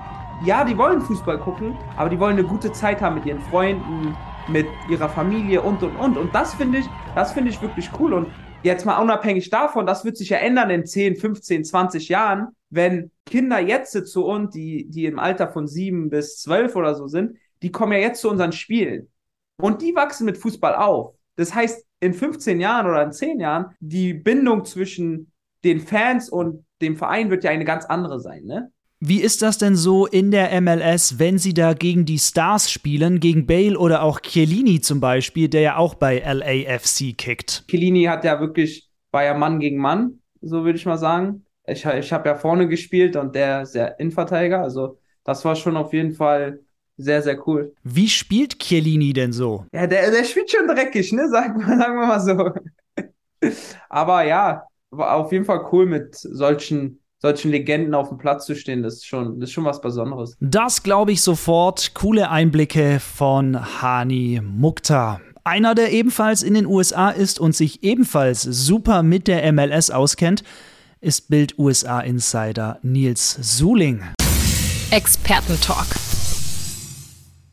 ja, 0.45 0.65
die 0.65 0.77
wollen 0.77 1.01
Fußball 1.01 1.39
gucken, 1.39 1.77
aber 1.97 2.11
die 2.11 2.19
wollen 2.19 2.39
eine 2.39 2.47
gute 2.47 2.73
Zeit 2.73 3.01
haben 3.01 3.17
mit 3.17 3.27
ihren 3.27 3.41
Freunden, 3.41 4.17
mit 4.49 4.67
ihrer 4.89 5.09
Familie 5.09 5.63
und 5.63 5.83
und 5.83 5.97
und. 5.97 6.17
Und 6.17 6.35
das 6.35 6.55
finde 6.55 6.79
ich, 6.79 6.87
das 7.15 7.33
finde 7.33 7.51
ich 7.51 7.63
wirklich 7.63 7.91
cool. 7.99 8.13
Und 8.13 8.29
jetzt 8.63 8.85
mal 8.85 9.01
unabhängig 9.01 9.51
davon, 9.51 9.87
das 9.87 10.05
wird 10.05 10.17
sich 10.17 10.31
ja 10.31 10.39
ändern 10.39 10.71
in 10.71 10.85
10, 10.85 11.17
15, 11.17 11.65
20 11.65 12.09
Jahren, 12.09 12.49
wenn 12.71 13.11
Kinder 13.25 13.61
jetzt 13.61 13.93
zu 14.07 14.25
uns, 14.25 14.53
die, 14.53 14.89
die 14.91 15.07
im 15.07 15.19
Alter 15.19 15.49
von 15.49 15.67
7 15.67 16.11
bis 16.11 16.41
12 16.41 16.77
oder 16.77 16.95
so 16.95 17.07
sind, 17.07 17.37
die 17.63 17.71
kommen 17.71 17.93
ja 17.93 17.99
jetzt 17.99 18.21
zu 18.21 18.29
unseren 18.29 18.53
Spielen. 18.53 19.09
Und 19.57 19.83
die 19.83 19.95
wachsen 19.95 20.25
mit 20.25 20.37
Fußball 20.37 20.75
auf. 20.75 21.15
Das 21.37 21.55
heißt, 21.55 21.87
in 22.01 22.15
15 22.15 22.61
Jahren 22.61 22.87
oder 22.87 23.03
in 23.03 23.13
10 23.13 23.41
Jahren, 23.41 23.75
die 23.81 24.13
Bindung 24.13 24.65
zwischen 24.65 25.31
den 25.63 25.81
Fans 25.81 26.29
und 26.29 26.65
dem 26.83 26.97
Verein 26.97 27.31
wird 27.31 27.45
ja 27.45 27.51
eine 27.51 27.65
ganz 27.65 27.87
andere 27.87 28.21
sein, 28.21 28.45
ne? 28.45 28.71
Wie 29.01 29.21
ist 29.21 29.43
das 29.43 29.59
denn 29.59 29.77
so 29.77 30.07
in 30.07 30.31
der 30.31 30.59
MLS, 30.61 31.19
wenn 31.19 31.39
sie 31.39 31.53
da 31.53 31.75
gegen 31.75 32.05
die 32.05 32.19
Stars 32.19 32.71
spielen, 32.71 33.21
gegen 33.21 33.47
Bale 33.47 33.79
oder 33.79 34.03
auch 34.03 34.21
Chiellini 34.21 34.81
zum 34.81 35.01
Beispiel, 35.01 35.49
der 35.49 35.61
ja 35.61 35.77
auch 35.77 35.95
bei 35.95 36.21
LAFC 36.21 37.17
kickt? 37.17 37.65
Chiellini 37.69 38.05
hat 38.05 38.25
ja 38.25 38.41
wirklich, 38.41 38.89
war 39.11 39.25
ja 39.25 39.35
Mann 39.35 39.61
gegen 39.61 39.79
Mann, 39.79 40.21
so 40.41 40.65
würde 40.65 40.79
ich 40.79 40.87
mal 40.87 40.97
sagen. 40.97 41.45
Ich, 41.67 41.85
ich 41.85 42.13
habe 42.13 42.29
ja 42.29 42.35
vorne 42.35 42.69
gespielt 42.69 43.17
und 43.17 43.35
der 43.35 43.63
ist 43.63 43.75
ja 43.75 43.87
Innenverteidiger, 43.87 44.63
also 44.63 44.99
das 45.25 45.45
war 45.45 45.57
schon 45.57 45.77
auf 45.77 45.93
jeden 45.93 46.13
Fall 46.13 46.61
sehr, 46.97 47.23
sehr 47.23 47.47
cool. 47.47 47.75
Wie 47.83 48.09
spielt 48.09 48.59
Chiellini 48.59 49.13
denn 49.13 49.33
so? 49.33 49.67
Ja, 49.73 49.87
der, 49.87 50.11
der 50.11 50.25
spielt 50.25 50.51
schon 50.51 50.67
dreckig, 50.67 51.13
ne? 51.13 51.29
Sagen, 51.29 51.61
sagen 51.67 51.99
wir 51.99 52.07
mal 52.07 52.21
so. 52.21 52.53
Aber 53.89 54.25
ja, 54.25 54.65
war 54.91 55.17
auf 55.17 55.33
jeden 55.33 55.45
Fall 55.45 55.67
cool 55.73 55.87
mit 55.87 56.15
solchen 56.15 57.01
solchen 57.25 57.51
Legenden 57.51 57.95
auf 57.95 58.11
dem 58.11 58.19
Platz 58.19 58.45
zu 58.45 58.55
stehen, 58.55 58.83
das 58.83 58.95
ist 58.95 59.07
schon, 59.07 59.41
das 59.41 59.49
ist 59.49 59.55
schon 59.55 59.65
was 59.65 59.81
Besonderes. 59.81 60.37
Das 60.41 60.83
glaube 60.83 61.13
ich 61.13 61.23
sofort. 61.23 61.95
Coole 61.95 62.31
Einblicke 62.31 63.01
von 63.01 63.81
Hani 63.83 64.43
Mukta. 64.45 65.21
Einer, 65.43 65.75
der 65.75 65.93
ebenfalls 65.93 66.43
in 66.43 66.55
den 66.55 66.67
USA 66.67 67.11
ist 67.11 67.39
und 67.39 67.55
sich 67.55 67.83
ebenfalls 67.83 68.43
super 68.43 69.03
mit 69.03 69.27
der 69.27 69.51
MLS 69.53 69.91
auskennt, 69.91 70.43
ist 71.01 71.29
Bild 71.29 71.59
USA 71.59 72.01
Insider 72.01 72.79
Nils 72.83 73.39
Suling. 73.41 74.03
Expertentalk. 74.91 76.14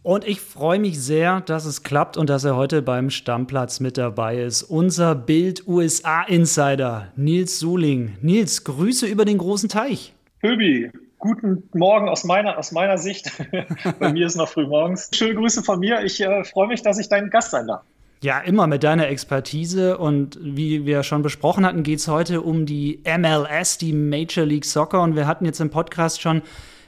Und 0.03 0.25
ich 0.25 0.41
freue 0.41 0.79
mich 0.79 0.99
sehr, 0.99 1.41
dass 1.41 1.65
es 1.65 1.83
klappt 1.83 2.17
und 2.17 2.27
dass 2.27 2.43
er 2.43 2.55
heute 2.55 2.81
beim 2.81 3.11
Stammplatz 3.11 3.79
mit 3.79 3.99
dabei 3.99 4.41
ist. 4.41 4.63
Unser 4.63 5.13
Bild 5.13 5.67
USA 5.67 6.23
Insider, 6.23 7.09
Nils 7.15 7.59
Suling. 7.59 8.17
Nils, 8.19 8.63
Grüße 8.63 9.05
über 9.05 9.25
den 9.25 9.37
großen 9.37 9.69
Teich. 9.69 10.13
Höbi, 10.39 10.89
guten 11.19 11.69
Morgen 11.75 12.09
aus 12.09 12.23
meiner, 12.23 12.57
aus 12.57 12.71
meiner 12.71 12.97
Sicht. 12.97 13.31
Bei 13.99 14.11
mir 14.11 14.25
ist 14.25 14.37
noch 14.37 14.49
früh 14.49 14.65
morgens. 14.65 15.07
Schöne 15.13 15.35
Grüße 15.35 15.61
von 15.61 15.79
mir. 15.79 16.03
Ich 16.03 16.19
äh, 16.19 16.43
freue 16.45 16.67
mich, 16.67 16.81
dass 16.81 16.97
ich 16.97 17.07
dein 17.07 17.29
Gast 17.29 17.51
sein 17.51 17.67
darf. 17.67 17.83
Ja, 18.23 18.39
immer 18.39 18.65
mit 18.65 18.83
deiner 18.83 19.07
Expertise. 19.07 19.99
Und 19.99 20.39
wie 20.41 20.87
wir 20.87 21.03
schon 21.03 21.21
besprochen 21.21 21.63
hatten, 21.63 21.83
geht 21.83 21.99
es 21.99 22.07
heute 22.07 22.41
um 22.41 22.65
die 22.65 23.03
MLS, 23.05 23.77
die 23.77 23.93
Major 23.93 24.45
League 24.45 24.65
Soccer. 24.65 25.03
Und 25.03 25.15
wir 25.15 25.27
hatten 25.27 25.45
jetzt 25.45 25.61
im 25.61 25.69
Podcast 25.69 26.21
schon 26.21 26.41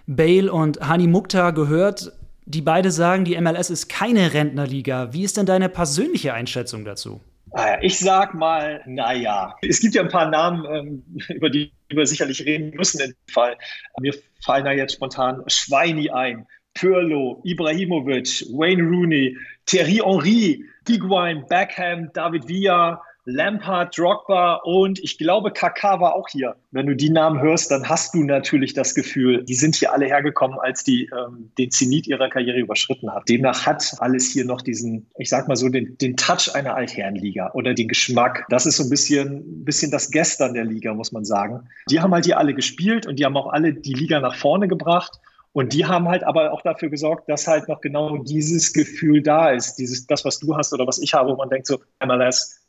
Bale 0.07 0.51
und 0.51 0.79
Hani 0.81 1.05
Mukta 1.05 1.51
gehört 1.51 2.11
die 2.45 2.61
beide 2.61 2.91
sagen, 2.91 3.25
die 3.25 3.39
MLS 3.39 3.69
ist 3.69 3.89
keine 3.89 4.33
Rentnerliga. 4.33 5.13
Wie 5.13 5.23
ist 5.23 5.37
denn 5.37 5.45
deine 5.45 5.69
persönliche 5.69 6.33
Einschätzung 6.33 6.85
dazu? 6.85 7.21
Ah 7.51 7.77
ich 7.81 7.99
sag 7.99 8.33
mal, 8.33 8.81
naja. 8.87 9.55
Es 9.61 9.79
gibt 9.79 9.93
ja 9.93 10.01
ein 10.01 10.09
paar 10.09 10.29
Namen, 10.29 10.65
ähm, 10.65 11.03
über 11.29 11.49
die 11.49 11.71
wir 11.89 12.07
sicherlich 12.07 12.43
reden 12.45 12.71
müssen 12.75 12.99
in 13.01 13.11
dem 13.11 13.33
Fall. 13.33 13.55
Mir 13.99 14.13
fallen 14.43 14.65
da 14.65 14.71
jetzt 14.71 14.95
spontan 14.95 15.43
Schweini 15.47 16.09
ein. 16.09 16.47
Pirlo, 16.73 17.39
Ibrahimovic, 17.43 18.47
Wayne 18.49 18.81
Rooney, 18.81 19.37
Thierry 19.67 20.01
Henry, 20.03 20.65
Higuain, 20.87 21.45
Beckham, 21.47 22.11
David 22.13 22.47
Villa, 22.47 22.99
Lampard, 23.25 23.97
Drogba 23.97 24.55
und 24.63 24.99
ich 24.99 25.17
glaube, 25.17 25.51
Kaká 25.51 25.99
war 26.01 26.13
auch 26.15 26.27
hier. 26.29 26.55
Wenn 26.71 26.87
du 26.87 26.95
die 26.95 27.09
Namen 27.09 27.41
hörst, 27.41 27.71
dann 27.71 27.87
hast 27.87 28.13
du 28.13 28.23
natürlich 28.23 28.73
das 28.73 28.95
Gefühl, 28.95 29.43
die 29.43 29.55
sind 29.55 29.75
hier 29.75 29.93
alle 29.93 30.07
hergekommen, 30.07 30.59
als 30.59 30.83
die 30.83 31.05
ähm, 31.05 31.51
den 31.57 31.71
Zenit 31.71 32.05
ihrer 32.07 32.29
Karriere 32.29 32.59
überschritten 32.59 33.13
hat. 33.13 33.29
Demnach 33.29 33.65
hat 33.65 33.95
alles 33.99 34.29
hier 34.31 34.45
noch 34.45 34.61
diesen, 34.61 35.07
ich 35.17 35.29
sag 35.29 35.47
mal 35.47 35.55
so, 35.55 35.69
den, 35.69 35.97
den 35.99 36.17
Touch 36.17 36.53
einer 36.53 36.75
Altherrenliga 36.75 37.51
oder 37.53 37.73
den 37.73 37.87
Geschmack. 37.87 38.45
Das 38.49 38.65
ist 38.65 38.77
so 38.77 38.83
ein 38.83 38.89
bisschen, 38.89 39.63
bisschen 39.63 39.89
das 39.89 40.11
Gestern 40.11 40.53
der 40.53 40.65
Liga, 40.65 40.93
muss 40.93 41.11
man 41.13 41.23
sagen. 41.23 41.69
Die 41.89 42.01
haben 42.01 42.13
halt 42.13 42.25
hier 42.25 42.37
alle 42.37 42.53
gespielt 42.53 43.07
und 43.07 43.19
die 43.19 43.25
haben 43.25 43.37
auch 43.37 43.47
alle 43.47 43.73
die 43.73 43.93
Liga 43.93 44.19
nach 44.19 44.35
vorne 44.35 44.67
gebracht. 44.67 45.19
Und 45.53 45.73
die 45.73 45.85
haben 45.85 46.09
halt 46.09 46.23
aber 46.23 46.51
auch 46.51 46.63
dafür 46.63 46.89
gesorgt, 46.89 47.29
dass 47.29 47.47
halt 47.47 47.69
noch 47.69 47.79
genau 47.79 48.17
dieses 48.17 48.73
Gefühl 48.73 49.21
da 49.21 49.51
ist, 49.51 49.75
dieses, 49.75 50.07
das, 50.07 50.25
was 50.25 50.39
du 50.39 50.57
hast 50.57 50.73
oder 50.73 50.87
was 50.87 50.97
ich 50.97 51.13
habe, 51.13 51.31
wo 51.31 51.35
man 51.35 51.49
denkt 51.49 51.67
so, 51.67 51.79
MLS, 52.03 52.62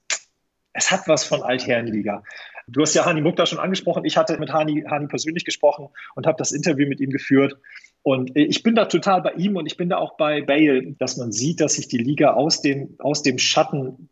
es 0.74 0.90
hat 0.90 1.08
was 1.08 1.24
von 1.24 1.42
Altherrenliga. 1.42 2.22
Du 2.66 2.82
hast 2.82 2.94
ja 2.94 3.04
Hani 3.04 3.20
Mukta 3.20 3.46
schon 3.46 3.58
angesprochen. 3.58 4.04
Ich 4.04 4.16
hatte 4.16 4.38
mit 4.38 4.52
Hani, 4.52 4.84
Hani 4.88 5.06
persönlich 5.06 5.44
gesprochen 5.44 5.88
und 6.14 6.26
habe 6.26 6.36
das 6.38 6.52
Interview 6.52 6.86
mit 6.88 7.00
ihm 7.00 7.10
geführt. 7.10 7.56
Und 8.02 8.36
ich 8.36 8.62
bin 8.62 8.74
da 8.74 8.84
total 8.84 9.22
bei 9.22 9.32
ihm 9.32 9.56
und 9.56 9.66
ich 9.66 9.76
bin 9.76 9.88
da 9.88 9.96
auch 9.96 10.16
bei 10.16 10.42
Bale, 10.42 10.94
dass 10.98 11.16
man 11.16 11.32
sieht, 11.32 11.60
dass 11.60 11.74
sich 11.74 11.88
die 11.88 11.98
Liga 11.98 12.34
aus 12.34 12.60
dem, 12.60 12.96
aus 12.98 13.22
dem 13.22 13.38
Schatten 13.38 14.10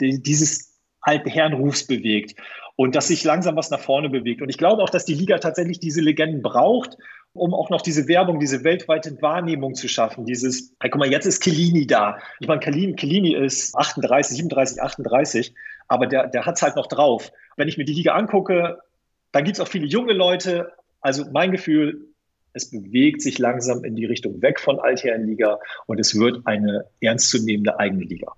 dieses 0.00 0.78
alten 1.00 1.28
Herrenrufs 1.28 1.86
bewegt 1.86 2.38
und 2.76 2.94
dass 2.94 3.08
sich 3.08 3.24
langsam 3.24 3.56
was 3.56 3.70
nach 3.70 3.80
vorne 3.80 4.10
bewegt. 4.10 4.42
Und 4.42 4.48
ich 4.48 4.58
glaube 4.58 4.82
auch, 4.82 4.90
dass 4.90 5.04
die 5.04 5.14
Liga 5.14 5.38
tatsächlich 5.38 5.80
diese 5.80 6.00
Legenden 6.00 6.42
braucht, 6.42 6.98
um 7.32 7.54
auch 7.54 7.70
noch 7.70 7.82
diese 7.82 8.08
Werbung, 8.08 8.38
diese 8.38 8.64
weltweite 8.64 9.20
Wahrnehmung 9.22 9.74
zu 9.74 9.88
schaffen. 9.88 10.24
Dieses, 10.24 10.74
hey, 10.80 10.90
guck 10.90 11.00
mal, 11.00 11.10
jetzt 11.10 11.26
ist 11.26 11.40
Kellini 11.40 11.86
da. 11.86 12.18
Ich 12.40 12.48
meine, 12.48 12.60
Kellini 12.60 13.34
ist 13.34 13.74
38, 13.74 14.36
37, 14.36 14.82
38, 14.82 15.54
aber 15.88 16.06
der, 16.06 16.28
der 16.28 16.46
hat 16.46 16.56
es 16.56 16.62
halt 16.62 16.76
noch 16.76 16.86
drauf. 16.86 17.32
Wenn 17.56 17.68
ich 17.68 17.78
mir 17.78 17.84
die 17.84 17.94
Liga 17.94 18.14
angucke, 18.14 18.78
dann 19.32 19.44
gibt 19.44 19.56
es 19.56 19.60
auch 19.60 19.68
viele 19.68 19.86
junge 19.86 20.12
Leute. 20.12 20.72
Also 21.00 21.24
mein 21.30 21.52
Gefühl, 21.52 22.08
es 22.52 22.70
bewegt 22.70 23.20
sich 23.20 23.38
langsam 23.38 23.84
in 23.84 23.94
die 23.96 24.06
Richtung 24.06 24.40
weg 24.40 24.60
von 24.60 24.80
Altherrenliga 24.80 25.58
und 25.86 26.00
es 26.00 26.18
wird 26.18 26.46
eine 26.46 26.86
ernstzunehmende 27.00 27.78
eigene 27.78 28.04
Liga. 28.04 28.32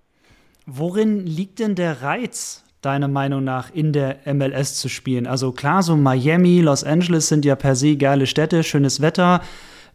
Worin 0.66 1.24
liegt 1.24 1.60
denn 1.60 1.76
der 1.76 2.02
Reiz 2.02 2.64
deiner 2.82 3.08
Meinung 3.08 3.44
nach 3.44 3.72
in 3.72 3.92
der 3.92 4.18
MLS 4.26 4.74
zu 4.74 4.88
spielen? 4.88 5.26
Also 5.26 5.52
klar, 5.52 5.82
so 5.82 5.96
Miami, 5.96 6.60
Los 6.60 6.84
Angeles 6.84 7.28
sind 7.28 7.44
ja 7.44 7.54
per 7.56 7.76
se 7.76 7.96
geile 7.96 8.26
Städte, 8.26 8.64
schönes 8.64 9.00
Wetter. 9.00 9.40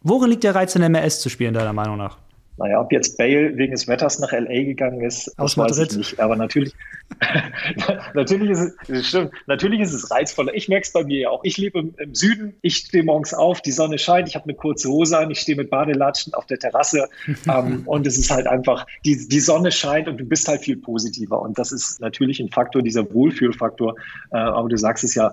Worin 0.02 0.30
liegt 0.30 0.44
der 0.44 0.56
Reiz 0.56 0.74
in 0.76 0.82
der 0.82 0.90
MLS 0.90 1.20
zu 1.20 1.30
spielen, 1.30 1.54
deiner 1.54 1.74
Meinung 1.74 1.98
nach? 1.98 2.18
Naja, 2.58 2.80
ob 2.80 2.92
jetzt 2.92 3.18
Bale 3.18 3.58
wegen 3.58 3.72
des 3.72 3.88
Wetters 3.88 4.20
nach 4.20 4.32
LA 4.32 4.64
gegangen 4.64 5.02
ist, 5.02 5.38
Aus 5.40 5.58
weiß 5.58 5.72
Madrid. 5.72 5.92
ich 5.92 5.98
nicht. 5.98 6.20
Aber 6.20 6.36
natürlich, 6.36 6.76
natürlich, 8.14 8.52
ist 8.52 8.76
es, 8.88 9.08
stimmt, 9.08 9.32
natürlich 9.48 9.82
ist 9.82 9.94
es 9.94 10.12
reizvoller. 10.12 10.54
Ich 10.54 10.70
merke 10.70 10.86
es 10.86 10.94
bei 10.94 11.04
mir 11.04 11.20
ja 11.20 11.30
auch. 11.30 11.44
Ich 11.44 11.58
lebe 11.58 11.80
im, 11.80 11.96
im 11.98 12.14
Süden, 12.14 12.56
ich 12.62 12.78
stehe 12.78 13.04
morgens 13.04 13.34
auf, 13.34 13.62
die 13.62 13.72
Sonne 13.72 13.98
scheint, 13.98 14.28
ich 14.28 14.36
habe 14.36 14.46
eine 14.46 14.54
kurze 14.54 14.88
Hose 14.90 15.18
an, 15.18 15.32
ich 15.32 15.40
stehe 15.40 15.58
mit 15.58 15.72
Badelatschen 15.72 16.36
auf 16.36 16.46
der 16.46 16.60
Terrasse 16.60 17.10
ähm, 17.50 17.84
und 17.86 18.06
es 18.06 18.20
ist 18.20 18.30
halt 18.30 18.46
einfach, 18.46 18.86
die, 19.04 19.28
die 19.28 19.40
Sonne 19.40 19.72
scheint 19.72 20.08
und 20.08 20.18
du 20.18 20.26
bist 20.26 20.48
halt 20.48 20.62
viel 20.62 20.78
positiver. 20.78 21.42
Und 21.42 21.58
das 21.58 21.72
ist 21.72 22.02
natürlich 22.02 22.40
ein 22.40 22.50
Faktor, 22.50 22.84
dieser 22.84 23.12
Wohlfühlfaktor. 23.12 23.96
Äh, 24.32 24.38
aber 24.38 24.70
du 24.70 24.78
sagst 24.78 25.04
es 25.04 25.16
ja, 25.16 25.32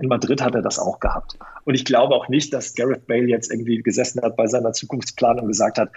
in 0.00 0.08
Madrid 0.08 0.40
hat 0.40 0.54
er 0.54 0.62
das 0.62 0.78
auch 0.78 1.00
gehabt. 1.00 1.36
Und 1.64 1.74
ich 1.74 1.84
glaube 1.84 2.14
auch 2.14 2.28
nicht, 2.28 2.54
dass 2.54 2.74
Gareth 2.74 3.06
Bale 3.08 3.26
jetzt 3.26 3.50
irgendwie 3.50 3.82
gesessen 3.82 4.22
hat 4.22 4.36
bei 4.36 4.46
seiner 4.46 4.72
Zukunftsplanung 4.72 5.42
und 5.42 5.48
gesagt 5.48 5.78
hat, 5.78 5.90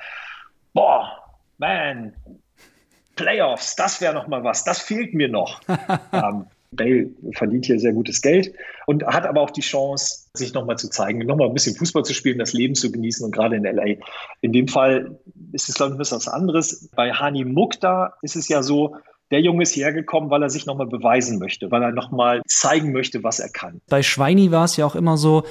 boah, 0.74 1.12
man, 1.58 2.13
Playoffs, 3.15 3.75
das 3.75 4.01
wäre 4.01 4.13
noch 4.13 4.27
mal 4.27 4.44
was, 4.44 4.63
das 4.63 4.80
fehlt 4.80 5.13
mir 5.13 5.30
noch. 5.30 5.62
ähm, 6.12 6.46
Bale 6.75 7.10
verdient 7.34 7.65
hier 7.65 7.80
sehr 7.80 7.94
gutes 7.94 8.22
Geld 8.22 8.53
und 8.88 9.06
hat 9.06 9.25
aber 9.25 9.42
auch 9.42 9.51
die 9.51 9.62
Chance, 9.62 10.27
sich 10.34 10.53
nochmal 10.53 10.77
zu 10.77 10.89
zeigen, 10.89 11.20
nochmal 11.20 11.48
ein 11.48 11.53
bisschen 11.53 11.75
Fußball 11.75 12.03
zu 12.03 12.13
spielen, 12.13 12.39
das 12.39 12.53
Leben 12.53 12.75
zu 12.75 12.92
genießen 12.92 13.25
und 13.25 13.32
gerade 13.32 13.56
in 13.56 13.63
LA. 13.63 13.98
In 14.42 14.53
dem 14.53 14.68
Fall 14.68 15.20
ist 15.51 15.70
es, 15.70 15.75
glaube 15.75 15.92
ich, 15.92 15.96
ein 15.96 15.98
bisschen 16.00 16.18
was 16.18 16.27
anderes. 16.27 16.89
Bei 16.96 17.12
Hani 17.12 17.46
Mukta 17.46 18.13
ist 18.22 18.36
es 18.36 18.48
ja 18.48 18.63
so, 18.63 18.96
der 19.32 19.42
Junge 19.42 19.63
ist 19.63 19.72
hierher 19.72 19.94
gekommen, 19.94 20.30
weil 20.30 20.44
er 20.44 20.50
sich 20.50 20.65
nochmal 20.65 20.88
beweisen 20.88 21.39
möchte, 21.39 21.72
weil 21.72 21.82
er 21.82 21.92
nochmal 21.92 22.42
zeigen 22.48 22.92
möchte, 22.92 23.24
was 23.24 23.39
er 23.39 23.50
kann. 23.50 23.82
Bei 23.88 24.03
Schweini 24.03 24.51
war 24.51 24.65
es 24.65 24.77
ja 24.77 24.86
auch 24.86 24.96
immer 24.96 25.18
so, 25.18 25.44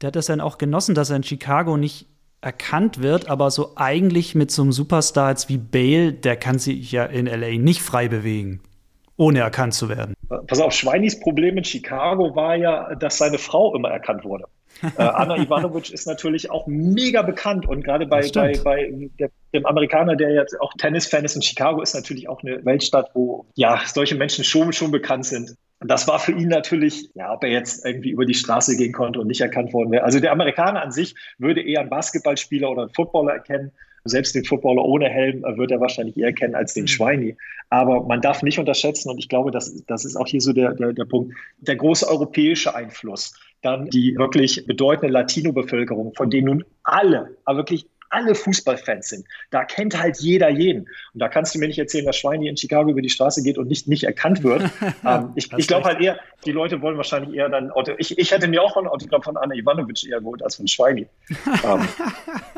der 0.00 0.08
hat 0.08 0.16
das 0.16 0.26
dann 0.26 0.40
auch 0.40 0.58
genossen, 0.58 0.94
dass 0.94 1.10
er 1.10 1.16
in 1.16 1.22
Chicago 1.24 1.76
nicht 1.76 2.06
erkannt 2.40 3.02
wird, 3.02 3.28
aber 3.28 3.50
so 3.50 3.72
eigentlich 3.76 4.34
mit 4.34 4.50
so 4.50 4.62
einem 4.62 4.72
Superstar 4.72 5.26
als 5.26 5.48
wie 5.48 5.58
Bale, 5.58 6.12
der 6.12 6.36
kann 6.36 6.58
sich 6.58 6.92
ja 6.92 7.04
in 7.04 7.26
LA 7.26 7.58
nicht 7.58 7.82
frei 7.82 8.08
bewegen, 8.08 8.60
ohne 9.16 9.40
erkannt 9.40 9.74
zu 9.74 9.88
werden. 9.88 10.14
Pass 10.46 10.60
auf, 10.60 10.72
Schweinis 10.72 11.18
Problem 11.18 11.58
in 11.58 11.64
Chicago 11.64 12.36
war 12.36 12.54
ja, 12.54 12.94
dass 12.94 13.18
seine 13.18 13.38
Frau 13.38 13.74
immer 13.74 13.90
erkannt 13.90 14.24
wurde. 14.24 14.44
äh, 14.82 15.02
Anna 15.02 15.36
Ivanovic 15.42 15.90
ist 15.90 16.06
natürlich 16.06 16.50
auch 16.50 16.66
mega 16.68 17.22
bekannt 17.22 17.66
und 17.66 17.82
gerade 17.82 18.06
bei, 18.06 18.30
bei, 18.32 18.52
bei 18.62 18.92
der, 19.18 19.30
dem 19.52 19.66
Amerikaner, 19.66 20.14
der 20.14 20.32
jetzt 20.32 20.60
auch 20.60 20.72
Tennis-Fan 20.78 21.24
ist 21.24 21.34
in 21.34 21.42
Chicago, 21.42 21.82
ist 21.82 21.94
natürlich 21.94 22.28
auch 22.28 22.42
eine 22.42 22.64
Weltstadt, 22.64 23.10
wo 23.14 23.46
ja 23.56 23.80
solche 23.84 24.14
Menschen 24.14 24.44
schon, 24.44 24.72
schon 24.72 24.92
bekannt 24.92 25.26
sind. 25.26 25.54
Und 25.80 25.88
das 25.88 26.08
war 26.08 26.18
für 26.18 26.32
ihn 26.32 26.48
natürlich, 26.48 27.08
ja, 27.14 27.32
ob 27.32 27.44
er 27.44 27.50
jetzt 27.50 27.84
irgendwie 27.84 28.10
über 28.10 28.24
die 28.24 28.34
Straße 28.34 28.76
gehen 28.76 28.92
konnte 28.92 29.20
und 29.20 29.28
nicht 29.28 29.40
erkannt 29.40 29.72
worden 29.72 29.92
wäre. 29.92 30.04
Also 30.04 30.18
der 30.18 30.32
Amerikaner 30.32 30.82
an 30.82 30.90
sich 30.90 31.14
würde 31.38 31.62
eher 31.62 31.80
einen 31.80 31.90
Basketballspieler 31.90 32.70
oder 32.70 32.82
einen 32.82 32.94
Footballer 32.94 33.34
erkennen. 33.34 33.70
Selbst 34.04 34.34
den 34.34 34.44
Footballer 34.44 34.84
ohne 34.84 35.08
Helm 35.08 35.42
wird 35.42 35.70
er 35.70 35.80
wahrscheinlich 35.80 36.16
eher 36.16 36.32
kennen 36.32 36.54
als 36.54 36.74
den 36.74 36.84
mhm. 36.84 36.88
Schweini. 36.88 37.36
Aber 37.70 38.02
man 38.04 38.20
darf 38.20 38.42
nicht 38.42 38.58
unterschätzen, 38.58 39.10
und 39.10 39.18
ich 39.18 39.28
glaube, 39.28 39.50
das, 39.50 39.84
das 39.86 40.04
ist 40.04 40.16
auch 40.16 40.26
hier 40.26 40.40
so 40.40 40.52
der, 40.52 40.74
der, 40.74 40.92
der 40.92 41.04
Punkt, 41.04 41.34
der 41.58 41.76
große 41.76 42.08
europäische 42.08 42.74
Einfluss. 42.74 43.34
Dann 43.62 43.86
die 43.90 44.16
wirklich 44.16 44.64
bedeutende 44.66 45.12
Latino-Bevölkerung, 45.12 46.14
von 46.14 46.30
denen 46.30 46.46
nun 46.46 46.64
alle, 46.84 47.36
aber 47.44 47.58
wirklich 47.58 47.86
alle 48.10 48.34
Fußballfans 48.34 49.08
sind. 49.08 49.26
Da 49.50 49.64
kennt 49.64 49.98
halt 49.98 50.18
jeder 50.18 50.48
jeden. 50.48 50.82
Und 50.82 51.20
da 51.20 51.28
kannst 51.28 51.54
du 51.54 51.58
mir 51.58 51.68
nicht 51.68 51.78
erzählen, 51.78 52.06
dass 52.06 52.16
Schweini 52.16 52.48
in 52.48 52.56
Chicago 52.56 52.90
über 52.90 53.02
die 53.02 53.10
Straße 53.10 53.42
geht 53.42 53.58
und 53.58 53.68
nicht, 53.68 53.88
nicht 53.88 54.04
erkannt 54.04 54.42
wird. 54.42 54.70
ähm, 55.06 55.32
ich 55.34 55.52
ich 55.52 55.66
glaube 55.66 55.84
halt 55.84 56.00
eher, 56.00 56.18
die 56.44 56.52
Leute 56.52 56.80
wollen 56.82 56.96
wahrscheinlich 56.96 57.36
eher 57.36 57.48
dann 57.48 57.70
Auto. 57.70 57.92
Ich, 57.98 58.18
ich 58.18 58.30
hätte 58.30 58.48
mir 58.48 58.62
auch 58.62 58.76
ein 58.76 58.86
Autogramm 58.86 59.22
von 59.22 59.36
Anna 59.36 59.54
Ivanovic 59.54 60.08
eher 60.08 60.20
geholt 60.20 60.42
als 60.42 60.56
von 60.56 60.68
Schweini. 60.68 61.06
ähm, 61.64 61.88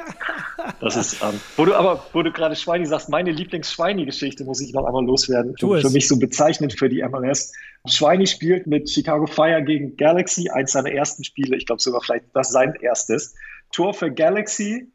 das 0.81 0.97
ist, 0.97 1.23
ähm, 1.23 1.41
wo 1.57 1.65
du 1.65 1.75
aber, 1.75 2.05
wo 2.13 2.23
du 2.23 2.31
gerade 2.31 2.57
Schweini 2.57 2.87
sagst, 2.87 3.09
meine 3.09 3.31
Lieblings-Schweini-Geschichte 3.31 4.45
muss 4.45 4.61
ich 4.61 4.73
noch 4.73 4.85
einmal 4.85 5.05
loswerden. 5.05 5.55
Für, 5.59 5.81
für 5.81 5.91
mich 5.91 6.09
so 6.09 6.19
bezeichnend 6.19 6.79
für 6.79 6.89
die 6.89 7.03
MLS. 7.03 7.53
Schweini 7.87 8.27
spielt 8.27 8.67
mit 8.67 8.91
Chicago 8.91 9.27
Fire 9.27 9.63
gegen 9.63 9.97
Galaxy, 9.97 10.51
eins 10.51 10.73
seiner 10.73 10.93
ersten 10.93 11.25
Spiele, 11.25 11.57
ich 11.57 11.67
glaube 11.67 11.81
sogar 11.81 12.03
vielleicht 12.03 12.27
das 12.35 12.51
sein 12.51 12.75
erstes. 12.81 13.35
Tor 13.73 13.95
für 13.95 14.11
Galaxy, 14.11 14.91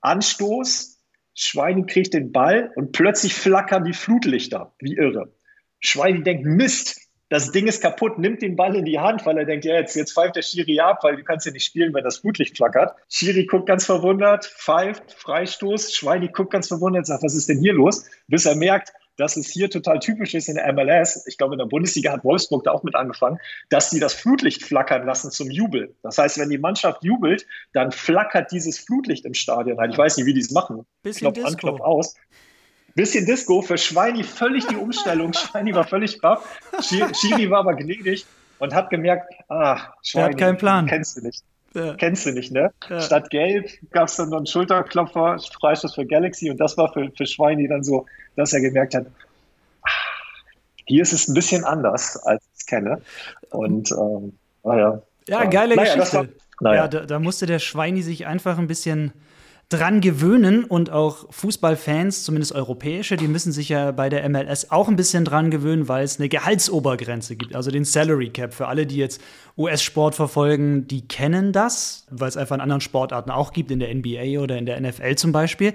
Anstoß, 0.00 0.98
Schweini 1.34 1.86
kriegt 1.86 2.14
den 2.14 2.32
Ball 2.32 2.72
und 2.74 2.92
plötzlich 2.92 3.34
flackern 3.34 3.84
die 3.84 3.92
Flutlichter, 3.92 4.74
wie 4.80 4.96
irre. 4.96 5.32
Schweini 5.80 6.22
denkt, 6.22 6.44
Mist, 6.44 7.00
das 7.28 7.52
Ding 7.52 7.66
ist 7.66 7.82
kaputt, 7.82 8.18
nimmt 8.18 8.40
den 8.40 8.56
Ball 8.56 8.74
in 8.74 8.86
die 8.86 8.98
Hand, 8.98 9.26
weil 9.26 9.36
er 9.36 9.44
denkt, 9.44 9.66
ja, 9.66 9.74
jetzt, 9.74 9.94
jetzt 9.94 10.14
pfeift 10.14 10.34
der 10.34 10.42
Schiri 10.42 10.80
ab, 10.80 11.00
weil 11.02 11.16
du 11.16 11.24
kannst 11.24 11.44
ja 11.44 11.52
nicht 11.52 11.64
spielen, 11.64 11.92
wenn 11.92 12.02
das 12.02 12.18
Flutlicht 12.18 12.56
flackert. 12.56 12.96
Schiri 13.10 13.44
guckt 13.44 13.66
ganz 13.66 13.84
verwundert, 13.84 14.46
pfeift, 14.46 15.12
Freistoß. 15.12 15.94
Schweini 15.94 16.28
guckt 16.28 16.52
ganz 16.52 16.68
verwundert, 16.68 17.06
sagt, 17.06 17.22
was 17.22 17.34
ist 17.34 17.48
denn 17.48 17.60
hier 17.60 17.74
los? 17.74 18.08
Bis 18.28 18.46
er 18.46 18.56
merkt, 18.56 18.92
dass 19.18 19.36
es 19.36 19.48
hier 19.48 19.68
total 19.68 19.98
typisch 19.98 20.32
ist 20.34 20.48
in 20.48 20.54
der 20.54 20.72
MLS, 20.72 21.26
ich 21.26 21.36
glaube 21.36 21.54
in 21.54 21.58
der 21.58 21.66
Bundesliga 21.66 22.12
hat 22.12 22.24
Wolfsburg 22.24 22.64
da 22.64 22.70
auch 22.70 22.84
mit 22.84 22.94
angefangen, 22.94 23.38
dass 23.68 23.90
sie 23.90 24.00
das 24.00 24.14
Flutlicht 24.14 24.62
flackern 24.62 25.04
lassen 25.04 25.30
zum 25.30 25.50
Jubel. 25.50 25.94
Das 26.02 26.16
heißt, 26.16 26.38
wenn 26.38 26.48
die 26.48 26.58
Mannschaft 26.58 27.04
jubelt, 27.04 27.44
dann 27.72 27.92
flackert 27.92 28.50
dieses 28.52 28.78
Flutlicht 28.78 29.26
im 29.26 29.34
Stadion. 29.34 29.78
Ich 29.90 29.98
weiß 29.98 30.16
nicht, 30.16 30.26
wie 30.26 30.34
die 30.34 30.40
es 30.40 30.52
machen. 30.52 30.86
Bisschen 31.02 31.32
Klopf 31.32 31.46
an, 31.46 31.56
Klopf 31.56 31.80
aus. 31.80 32.14
Bisschen 32.94 33.26
Disco, 33.26 33.60
für 33.60 33.76
Schweini 33.76 34.22
völlig 34.22 34.66
die 34.66 34.76
Umstellung. 34.76 35.32
Schweini 35.34 35.74
war 35.74 35.86
völlig 35.86 36.20
baff. 36.20 36.58
Schiri 36.80 37.50
war 37.50 37.60
aber 37.60 37.74
gnädig 37.74 38.24
und 38.60 38.74
hat 38.74 38.88
gemerkt, 38.90 39.32
ah, 39.48 39.92
Schweini, 40.02 40.32
hat 40.32 40.38
keinen 40.38 40.56
Plan. 40.56 40.86
kennst 40.86 41.16
du 41.16 41.22
nicht. 41.22 41.42
Ja. 41.74 41.94
Kennst 41.94 42.26
du 42.26 42.32
nicht, 42.32 42.50
ne? 42.50 42.70
Ja. 42.88 43.00
Statt 43.00 43.30
Gelb 43.30 43.68
gab 43.90 44.08
es 44.08 44.16
dann 44.16 44.30
noch 44.30 44.38
einen 44.38 44.46
Schulterklopfer, 44.46 45.38
Freistoß 45.60 45.94
für 45.94 46.06
Galaxy 46.06 46.50
und 46.50 46.58
das 46.58 46.76
war 46.76 46.92
für, 46.92 47.10
für 47.16 47.26
Schweini 47.26 47.68
dann 47.68 47.84
so, 47.84 48.06
dass 48.36 48.52
er 48.52 48.60
gemerkt 48.60 48.94
hat, 48.94 49.06
ah, 49.82 49.88
hier 50.86 51.02
ist 51.02 51.12
es 51.12 51.28
ein 51.28 51.34
bisschen 51.34 51.64
anders, 51.64 52.16
als 52.24 52.42
ich 52.42 52.60
es 52.60 52.66
kenne. 52.66 53.02
Und 53.50 53.90
ähm, 53.92 54.32
naja. 54.64 55.02
Ja, 55.28 55.44
geile 55.44 55.76
naja, 55.76 55.94
Geschichte. 55.94 56.16
War, 56.16 56.26
naja. 56.60 56.76
Ja, 56.82 56.88
da, 56.88 57.00
da 57.06 57.18
musste 57.18 57.46
der 57.46 57.58
Schweini 57.58 58.02
sich 58.02 58.26
einfach 58.26 58.58
ein 58.58 58.66
bisschen 58.66 59.12
dran 59.68 60.00
gewöhnen 60.00 60.64
und 60.64 60.90
auch 60.90 61.26
Fußballfans, 61.30 62.24
zumindest 62.24 62.52
europäische, 62.52 63.16
die 63.16 63.28
müssen 63.28 63.52
sich 63.52 63.68
ja 63.68 63.92
bei 63.92 64.08
der 64.08 64.26
MLS 64.28 64.70
auch 64.70 64.88
ein 64.88 64.96
bisschen 64.96 65.26
dran 65.26 65.50
gewöhnen, 65.50 65.88
weil 65.88 66.04
es 66.04 66.18
eine 66.18 66.30
Gehaltsobergrenze 66.30 67.36
gibt, 67.36 67.54
also 67.54 67.70
den 67.70 67.84
Salary 67.84 68.30
Cap. 68.30 68.54
Für 68.54 68.68
alle, 68.68 68.86
die 68.86 68.96
jetzt 68.96 69.20
US-Sport 69.58 70.14
verfolgen, 70.14 70.86
die 70.86 71.06
kennen 71.06 71.52
das, 71.52 72.06
weil 72.10 72.28
es 72.28 72.38
einfach 72.38 72.56
in 72.56 72.62
anderen 72.62 72.80
Sportarten 72.80 73.30
auch 73.30 73.52
gibt, 73.52 73.70
in 73.70 73.80
der 73.80 73.94
NBA 73.94 74.40
oder 74.40 74.56
in 74.56 74.64
der 74.64 74.80
NFL 74.80 75.16
zum 75.16 75.32
Beispiel, 75.32 75.74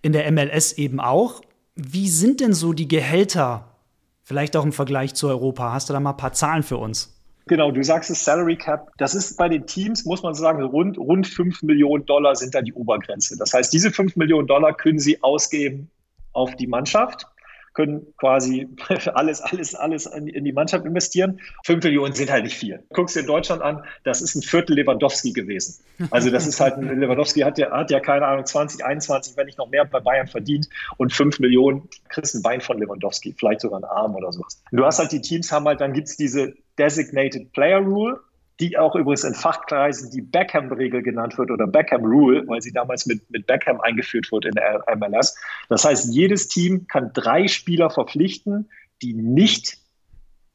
in 0.00 0.12
der 0.12 0.30
MLS 0.32 0.72
eben 0.72 0.98
auch. 0.98 1.42
Wie 1.74 2.08
sind 2.08 2.40
denn 2.40 2.54
so 2.54 2.72
die 2.72 2.88
Gehälter? 2.88 3.76
Vielleicht 4.22 4.56
auch 4.56 4.64
im 4.64 4.72
Vergleich 4.72 5.12
zu 5.14 5.28
Europa. 5.28 5.70
Hast 5.72 5.90
du 5.90 5.92
da 5.92 6.00
mal 6.00 6.12
ein 6.12 6.16
paar 6.16 6.32
Zahlen 6.32 6.62
für 6.62 6.78
uns? 6.78 7.14
Genau, 7.46 7.70
du 7.70 7.82
sagst 7.82 8.10
es 8.10 8.24
Salary 8.24 8.56
Cap. 8.56 8.90
Das 8.96 9.14
ist 9.14 9.36
bei 9.36 9.48
den 9.48 9.66
Teams, 9.66 10.04
muss 10.04 10.22
man 10.22 10.34
sagen, 10.34 10.62
rund, 10.62 10.96
rund 10.98 11.26
5 11.26 11.62
Millionen 11.62 12.06
Dollar 12.06 12.34
sind 12.36 12.54
da 12.54 12.62
die 12.62 12.72
Obergrenze. 12.72 13.36
Das 13.36 13.52
heißt, 13.52 13.72
diese 13.72 13.90
5 13.90 14.16
Millionen 14.16 14.46
Dollar 14.46 14.74
können 14.74 14.98
sie 14.98 15.22
ausgeben 15.22 15.90
auf 16.32 16.56
die 16.56 16.66
Mannschaft 16.66 17.26
können 17.74 18.06
quasi 18.16 18.68
alles, 19.14 19.40
alles, 19.40 19.74
alles 19.74 20.06
in 20.06 20.44
die 20.44 20.52
Mannschaft 20.52 20.86
investieren. 20.86 21.40
Fünf 21.64 21.84
Millionen 21.84 22.14
sind 22.14 22.30
halt 22.30 22.44
nicht 22.44 22.56
viel. 22.56 22.82
Guckst 22.90 23.16
dir 23.16 23.24
Deutschland 23.24 23.60
an, 23.60 23.84
das 24.04 24.22
ist 24.22 24.34
ein 24.36 24.42
Viertel 24.42 24.76
Lewandowski 24.76 25.32
gewesen. 25.32 25.84
Also 26.10 26.30
das 26.30 26.46
ist 26.46 26.60
halt, 26.60 26.76
ein, 26.76 27.00
Lewandowski 27.00 27.40
hat 27.40 27.58
ja, 27.58 27.70
hat 27.70 27.90
ja 27.90 28.00
keine 28.00 28.26
Ahnung, 28.26 28.46
20, 28.46 28.84
21, 28.84 29.36
wenn 29.36 29.46
nicht 29.46 29.58
noch 29.58 29.68
mehr 29.68 29.84
bei 29.84 30.00
Bayern 30.00 30.28
verdient 30.28 30.68
und 30.96 31.12
fünf 31.12 31.40
Millionen 31.40 31.88
kriegst 32.08 32.34
ein 32.34 32.42
Bein 32.42 32.60
von 32.60 32.78
Lewandowski, 32.78 33.34
vielleicht 33.36 33.60
sogar 33.60 33.78
einen 33.78 33.84
Arm 33.84 34.14
oder 34.14 34.32
sowas. 34.32 34.62
Du 34.70 34.84
hast 34.84 35.00
halt 35.00 35.12
die 35.12 35.20
Teams 35.20 35.50
haben 35.52 35.66
halt, 35.66 35.80
dann 35.80 35.92
gibt's 35.92 36.16
diese 36.16 36.54
Designated 36.78 37.52
Player 37.52 37.78
Rule 37.78 38.20
die 38.60 38.78
auch 38.78 38.94
übrigens 38.94 39.24
in 39.24 39.34
Fachkreisen 39.34 40.10
die 40.10 40.22
Beckham-Regel 40.22 41.02
genannt 41.02 41.36
wird 41.38 41.50
oder 41.50 41.66
Beckham-Rule, 41.66 42.46
weil 42.46 42.62
sie 42.62 42.72
damals 42.72 43.06
mit, 43.06 43.28
mit 43.30 43.46
Beckham 43.46 43.80
eingeführt 43.80 44.30
wurde 44.30 44.48
in 44.48 44.54
der 44.54 44.84
MLS. 44.96 45.36
Das 45.68 45.84
heißt, 45.84 46.14
jedes 46.14 46.48
Team 46.48 46.86
kann 46.86 47.10
drei 47.12 47.48
Spieler 47.48 47.90
verpflichten, 47.90 48.70
die 49.02 49.14
nicht 49.14 49.78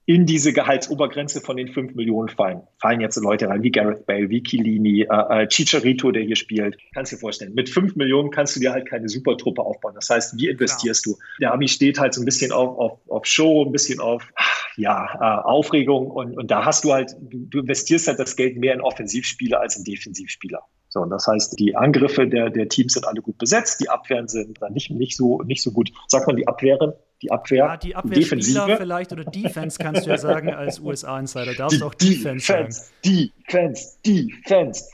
in 0.10 0.26
diese 0.26 0.54
Gehaltsobergrenze 0.54 1.40
von 1.40 1.56
den 1.56 1.68
5 1.68 1.94
Millionen 1.94 2.30
fallen. 2.30 2.64
Fallen 2.82 3.00
jetzt 3.00 3.16
Leute 3.18 3.48
rein 3.48 3.62
wie 3.62 3.70
Gareth 3.70 4.08
Bale, 4.08 4.28
wie 4.32 4.42
Kilini, 4.42 5.04
äh, 5.04 5.44
äh, 5.44 5.48
Chicharito, 5.48 6.12
der 6.12 6.24
hier 6.24 6.36
spielt. 6.36 6.80
Kannst 6.96 7.12
du 7.12 7.16
dir 7.16 7.20
vorstellen, 7.20 7.54
mit 7.54 7.70
5 7.70 7.96
Millionen 7.96 8.32
kannst 8.32 8.56
du 8.56 8.60
dir 8.60 8.72
halt 8.72 8.90
keine 8.90 9.08
Supertruppe 9.08 9.62
aufbauen. 9.62 9.94
Das 9.94 10.10
heißt, 10.10 10.36
wie 10.36 10.48
investierst 10.48 11.04
Klar. 11.04 11.16
du? 11.16 11.44
Der 11.44 11.54
Ami 11.54 11.68
steht 11.68 12.00
halt 12.00 12.16
so 12.16 12.24
ein 12.24 12.26
bisschen 12.26 12.52
auf, 12.52 12.76
auf, 12.80 13.00
auf 13.08 13.28
Show, 13.28 13.64
ein 13.64 13.72
bisschen 13.72 14.00
auf 14.00 14.28
ja, 14.78 15.14
äh, 15.14 15.44
Aufregung 15.44 16.10
und, 16.10 16.36
und 16.36 16.50
da 16.50 16.66
hast 16.66 16.86
du 16.86 16.92
halt, 16.92 17.16
du, 17.22 17.46
du 17.46 17.60
investierst 17.60 18.08
halt 18.08 18.18
das 18.18 18.36
Geld 18.36 18.58
mehr 18.58 18.74
in 18.74 18.82
Offensivspieler 18.82 19.62
als 19.62 19.78
in 19.78 19.84
Defensivspieler. 19.84 20.64
So, 20.88 21.02
und 21.02 21.12
das 21.12 21.28
heißt, 21.28 21.60
die 21.60 21.76
Angriffe 21.76 22.28
der, 22.28 22.50
der 22.50 22.68
Teams 22.68 22.94
sind 22.94 23.06
alle 23.08 23.22
gut 23.22 23.38
besetzt, 23.38 23.80
die 23.80 23.90
Abwehren 23.90 24.28
sind 24.28 24.60
dann 24.60 24.74
nicht, 24.74 24.90
nicht, 24.90 25.16
so, 25.16 25.44
nicht 25.44 25.62
so 25.62 25.72
gut. 25.72 25.92
Sagt 26.08 26.26
man 26.26 26.36
die 26.36 26.48
Abwehren? 26.48 26.94
Die 27.22 27.32
Abwehr? 27.32 27.66
Ja, 27.66 27.78
die 27.78 27.96
Abwehrspieler 27.96 28.78
vielleicht 28.78 29.12
oder 29.12 29.26
Defense 29.26 29.78
kannst 29.78 30.06
du 30.06 30.10
ja 30.10 30.18
sagen 30.18 30.54
als 30.54 30.80
USA-Insider. 30.80 31.54
Darfst 31.54 31.82
du 31.82 31.86
auch 31.86 31.94
Defense, 31.94 32.48
Defense 32.48 32.82
sagen. 32.82 33.32
Defense, 33.48 33.98
Defense. 34.06 34.86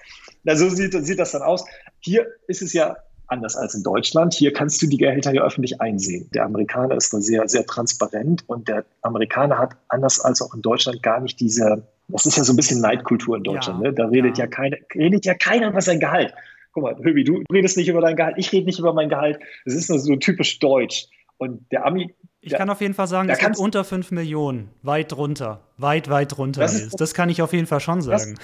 Na, 0.44 0.56
so 0.56 0.70
sieht, 0.70 0.94
sieht 0.94 1.20
das 1.20 1.32
dann 1.32 1.44
aus. 1.44 1.66
Hier 2.00 2.26
ist 2.48 2.62
es 2.62 2.74
ja 2.74 2.96
anders 3.28 3.56
als 3.56 3.76
in 3.76 3.84
Deutschland. 3.84 4.34
Hier 4.34 4.54
kannst 4.54 4.82
du 4.82 4.88
die 4.88 4.98
Gehälter 4.98 5.34
ja 5.34 5.44
öffentlich 5.44 5.82
einsehen. 5.82 6.30
Der 6.34 6.46
Amerikaner 6.46 6.96
ist 6.96 7.14
da 7.14 7.20
sehr, 7.20 7.48
sehr 7.48 7.66
transparent 7.66 8.44
und 8.48 8.68
der 8.68 8.86
Amerikaner 9.02 9.58
hat 9.58 9.76
anders 9.88 10.20
als 10.20 10.42
auch 10.42 10.54
in 10.54 10.62
Deutschland 10.62 11.02
gar 11.04 11.20
nicht 11.20 11.40
diese 11.40 11.84
das 12.08 12.26
ist 12.26 12.38
ja 12.38 12.44
so 12.44 12.54
ein 12.54 12.56
bisschen 12.56 12.82
Neidkultur 12.82 13.38
in 13.38 13.44
Deutschland. 13.44 13.84
Ja, 13.84 13.90
ne? 13.90 13.94
Da 13.96 14.06
redet 14.06 14.38
ja. 14.38 14.46
ja, 14.46 14.50
keine, 14.50 14.78
redet 14.94 15.26
ja 15.26 15.34
keiner 15.34 15.70
über 15.70 15.82
sein 15.82 16.00
Gehalt. 16.00 16.34
Guck 16.72 16.84
mal, 16.84 16.96
Höbi, 16.98 17.24
du 17.24 17.42
redest 17.52 17.78
nicht 17.78 17.88
über 17.88 18.02
dein 18.02 18.16
Gehalt, 18.16 18.36
ich 18.38 18.52
rede 18.52 18.66
nicht 18.66 18.80
über 18.80 18.94
mein 18.94 19.10
Gehalt. 19.10 19.40
Das 19.66 19.74
ist 19.74 19.90
nur 19.90 20.00
so 20.00 20.16
typisch 20.18 20.60
deutsch. 20.60 21.08
Und 21.38 21.72
der 21.72 21.86
Ami. 21.86 22.14
Ich 22.42 22.50
der, 22.50 22.60
kann 22.60 22.70
auf 22.70 22.82
jeden 22.82 22.94
Fall 22.94 23.08
sagen, 23.08 23.30
es 23.30 23.40
gibt 23.40 23.58
unter 23.58 23.84
5 23.84 24.12
Millionen. 24.12 24.70
Weit 24.84 25.12
drunter. 25.12 25.62
Weit, 25.78 26.10
weit 26.10 26.38
drunter. 26.38 26.62
Das, 26.62 26.76
ist, 26.76 27.00
das 27.00 27.14
kann 27.14 27.30
ich 27.30 27.42
auf 27.42 27.54
jeden 27.54 27.68
Fall 27.68 27.80
schon 27.80 28.02
sagen. 28.02 28.36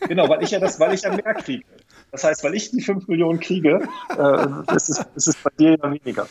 Das, 0.00 0.08
genau, 0.08 0.28
weil 0.28 0.42
ich 0.42 0.50
ja 0.50 0.60
das, 0.60 0.78
weil 0.78 0.94
ich 0.94 1.02
ja 1.02 1.10
mehr 1.10 1.34
kriege. 1.34 1.64
Das 2.12 2.24
heißt, 2.24 2.42
weil 2.44 2.54
ich 2.54 2.70
die 2.70 2.80
5 2.80 3.08
Millionen 3.08 3.40
kriege, 3.40 3.86
äh, 4.16 4.74
ist, 4.74 4.88
es, 4.90 5.06
ist 5.14 5.28
es 5.28 5.36
bei 5.36 5.50
dir 5.58 5.76
ja 5.76 5.92
weniger. 5.92 6.26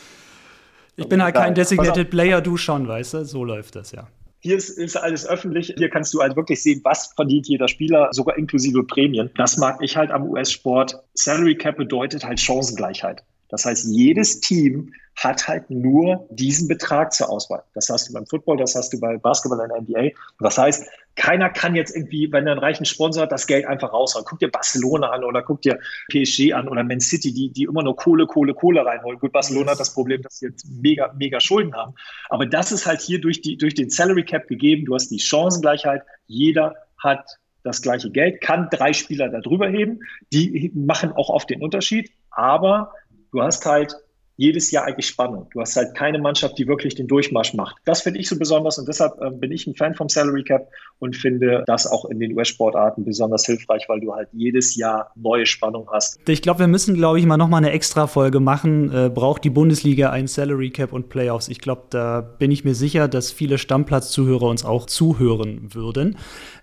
Ich 0.96 1.08
bin 1.08 1.22
halt 1.22 1.34
kein 1.34 1.54
Designated 1.54 2.10
Player, 2.10 2.40
du 2.40 2.56
schon, 2.56 2.86
weißt 2.86 3.14
du? 3.14 3.24
So 3.24 3.44
läuft 3.44 3.76
das 3.76 3.92
ja. 3.92 4.08
Hier 4.40 4.56
ist, 4.56 4.70
ist 4.70 4.96
alles 4.96 5.26
öffentlich. 5.26 5.74
Hier 5.76 5.90
kannst 5.90 6.14
du 6.14 6.20
halt 6.20 6.34
wirklich 6.34 6.62
sehen, 6.62 6.80
was 6.82 7.12
verdient 7.14 7.46
jeder 7.46 7.68
Spieler, 7.68 8.08
sogar 8.12 8.38
inklusive 8.38 8.82
Prämien. 8.84 9.30
Das 9.36 9.58
mag 9.58 9.78
ich 9.82 9.96
halt 9.96 10.10
am 10.10 10.30
US-Sport. 10.30 10.98
Salary 11.14 11.56
Cap 11.56 11.76
bedeutet 11.76 12.24
halt 12.24 12.40
Chancengleichheit. 12.40 13.22
Das 13.50 13.64
heißt, 13.64 13.86
jedes 13.90 14.40
Team 14.40 14.92
hat 15.16 15.46
halt 15.48 15.68
nur 15.68 16.26
diesen 16.30 16.66
Betrag 16.66 17.12
zur 17.12 17.28
Auswahl. 17.28 17.62
Das 17.74 17.88
hast 17.90 18.08
du 18.08 18.14
beim 18.14 18.26
Football, 18.26 18.56
das 18.56 18.74
hast 18.74 18.92
du 18.92 19.00
bei 19.00 19.18
Basketball 19.18 19.60
in 19.60 19.68
der 19.68 19.82
NBA. 19.82 20.16
Das 20.38 20.56
heißt, 20.56 20.86
keiner 21.16 21.50
kann 21.50 21.74
jetzt 21.74 21.94
irgendwie, 21.94 22.32
wenn 22.32 22.46
er 22.46 22.52
einen 22.52 22.60
reichen 22.60 22.86
Sponsor 22.86 23.24
hat, 23.24 23.32
das 23.32 23.46
Geld 23.46 23.66
einfach 23.66 23.92
raushauen. 23.92 24.24
Guck 24.26 24.38
dir 24.38 24.50
Barcelona 24.50 25.10
an 25.10 25.24
oder 25.24 25.42
guck 25.42 25.60
dir 25.60 25.78
PSG 26.08 26.54
an 26.54 26.68
oder 26.68 26.82
Man 26.84 27.00
City, 27.00 27.34
die, 27.34 27.50
die 27.52 27.64
immer 27.64 27.82
nur 27.82 27.96
Kohle, 27.96 28.26
Kohle, 28.26 28.54
Kohle 28.54 28.86
reinholen. 28.86 29.18
Gut, 29.18 29.32
Barcelona 29.32 29.72
hat 29.72 29.80
das 29.80 29.92
Problem, 29.92 30.22
dass 30.22 30.38
sie 30.38 30.46
jetzt 30.46 30.66
mega, 30.70 31.12
mega 31.18 31.40
Schulden 31.40 31.74
haben. 31.74 31.94
Aber 32.30 32.46
das 32.46 32.72
ist 32.72 32.86
halt 32.86 33.00
hier 33.02 33.20
durch, 33.20 33.42
die, 33.42 33.58
durch 33.58 33.74
den 33.74 33.90
Salary 33.90 34.24
Cap 34.24 34.48
gegeben. 34.48 34.86
Du 34.86 34.94
hast 34.94 35.08
die 35.08 35.18
Chancengleichheit. 35.18 36.02
Jeder 36.26 36.74
hat 36.96 37.38
das 37.62 37.82
gleiche 37.82 38.10
Geld, 38.10 38.40
kann 38.40 38.68
drei 38.70 38.94
Spieler 38.94 39.28
darüber 39.28 39.68
heben. 39.68 40.00
Die 40.32 40.72
machen 40.74 41.12
auch 41.12 41.28
oft 41.28 41.50
den 41.50 41.60
Unterschied. 41.60 42.10
Aber 42.30 42.94
du 43.32 43.42
hast 43.42 43.64
halt 43.66 43.94
jedes 44.40 44.70
Jahr 44.70 44.86
eigentlich 44.86 45.06
Spannung. 45.06 45.48
Du 45.52 45.60
hast 45.60 45.76
halt 45.76 45.94
keine 45.94 46.18
Mannschaft, 46.18 46.56
die 46.56 46.66
wirklich 46.66 46.94
den 46.94 47.06
Durchmarsch 47.06 47.52
macht. 47.52 47.76
Das 47.84 48.00
finde 48.00 48.20
ich 48.20 48.26
so 48.26 48.38
besonders 48.38 48.78
und 48.78 48.88
deshalb 48.88 49.20
äh, 49.20 49.28
bin 49.30 49.52
ich 49.52 49.66
ein 49.66 49.74
Fan 49.74 49.94
vom 49.94 50.08
Salary 50.08 50.44
Cap 50.44 50.66
und 50.98 51.14
finde 51.14 51.62
das 51.66 51.86
auch 51.86 52.06
in 52.06 52.18
den 52.20 52.32
US-Sportarten 52.34 53.04
besonders 53.04 53.44
hilfreich, 53.44 53.84
weil 53.88 54.00
du 54.00 54.14
halt 54.14 54.30
jedes 54.32 54.76
Jahr 54.76 55.12
neue 55.14 55.44
Spannung 55.44 55.86
hast. 55.92 56.26
Ich 56.26 56.40
glaube, 56.40 56.60
wir 56.60 56.68
müssen, 56.68 56.94
glaube 56.94 57.18
ich, 57.18 57.26
mal 57.26 57.36
nochmal 57.36 57.58
eine 57.62 57.72
extra 57.72 58.06
Folge 58.06 58.40
machen. 58.40 58.90
Äh, 58.90 59.10
braucht 59.10 59.44
die 59.44 59.50
Bundesliga 59.50 60.08
ein 60.08 60.26
Salary 60.26 60.70
Cap 60.70 60.94
und 60.94 61.10
Playoffs? 61.10 61.48
Ich 61.48 61.60
glaube, 61.60 61.82
da 61.90 62.22
bin 62.22 62.50
ich 62.50 62.64
mir 62.64 62.74
sicher, 62.74 63.08
dass 63.08 63.30
viele 63.30 63.58
Stammplatz-Zuhörer 63.58 64.44
uns 64.44 64.64
auch 64.64 64.86
zuhören 64.86 65.74
würden. 65.74 66.16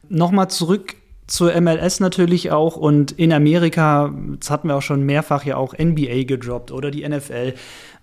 Nochmal 0.10 0.50
zurück 0.50 0.96
zur 1.28 1.60
MLS 1.60 2.00
natürlich 2.00 2.52
auch 2.52 2.78
und 2.78 3.12
in 3.12 3.34
Amerika, 3.34 4.14
das 4.40 4.50
hatten 4.50 4.70
wir 4.70 4.76
auch 4.76 4.82
schon 4.82 5.04
mehrfach 5.04 5.46
ja 5.46 5.58
auch 5.58 5.78
NBA 5.78 6.24
gedroppt 6.24 6.72
oder 6.72 6.90
die 6.90 7.08
NFL. 7.08 7.54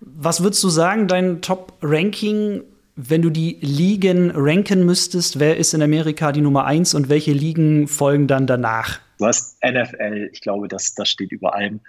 Was 0.00 0.42
würdest 0.42 0.62
du 0.62 0.68
sagen, 0.68 1.08
dein 1.08 1.40
Top-Ranking, 1.40 2.62
wenn 2.96 3.22
du 3.22 3.30
die 3.30 3.58
Ligen 3.60 4.30
ranken 4.30 4.84
müsstest, 4.84 5.40
wer 5.40 5.56
ist 5.56 5.72
in 5.72 5.82
Amerika 5.82 6.32
die 6.32 6.42
Nummer 6.42 6.66
eins 6.66 6.94
und 6.94 7.08
welche 7.08 7.32
Ligen 7.32 7.88
folgen 7.88 8.26
dann 8.26 8.46
danach? 8.46 9.00
Du 9.18 9.26
hast 9.26 9.56
NFL, 9.64 10.28
ich 10.32 10.42
glaube, 10.42 10.68
das, 10.68 10.94
das 10.94 11.08
steht 11.08 11.32
über 11.32 11.54
allem. 11.54 11.80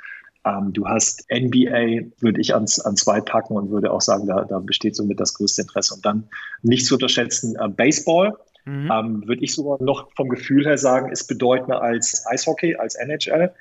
Ähm, 0.45 0.71
du 0.71 0.88
hast 0.88 1.26
NBA, 1.30 2.12
würde 2.19 2.39
ich 2.39 2.54
ans, 2.54 2.80
an 2.80 2.95
zwei 2.95 3.19
packen 3.19 3.56
und 3.56 3.71
würde 3.71 3.91
auch 3.91 4.02
sagen, 4.02 4.28
da, 4.28 4.45
da 4.45 4.60
besteht 4.60 4.95
somit 4.95 5.19
das 5.19 5.34
größte 5.34 5.63
Interesse. 5.63 5.95
Und 5.95 6.06
dann 6.06 6.30
nicht 6.62 6.86
zu 6.86 6.95
unterschätzen, 6.95 7.56
äh, 7.60 7.67
Baseball 7.67 8.38
Mhm. 8.65 8.91
Ähm, 8.91 9.28
Würde 9.28 9.43
ich 9.43 9.54
sogar 9.54 9.82
noch 9.82 10.12
vom 10.15 10.30
Gefühl 10.30 10.65
her 10.65 10.78
sagen, 10.78 11.12
ist 11.12 11.28
bedeutender 11.28 11.82
als 11.82 12.25
Eishockey, 12.28 12.75
als 12.75 12.95
NHL. 12.95 13.51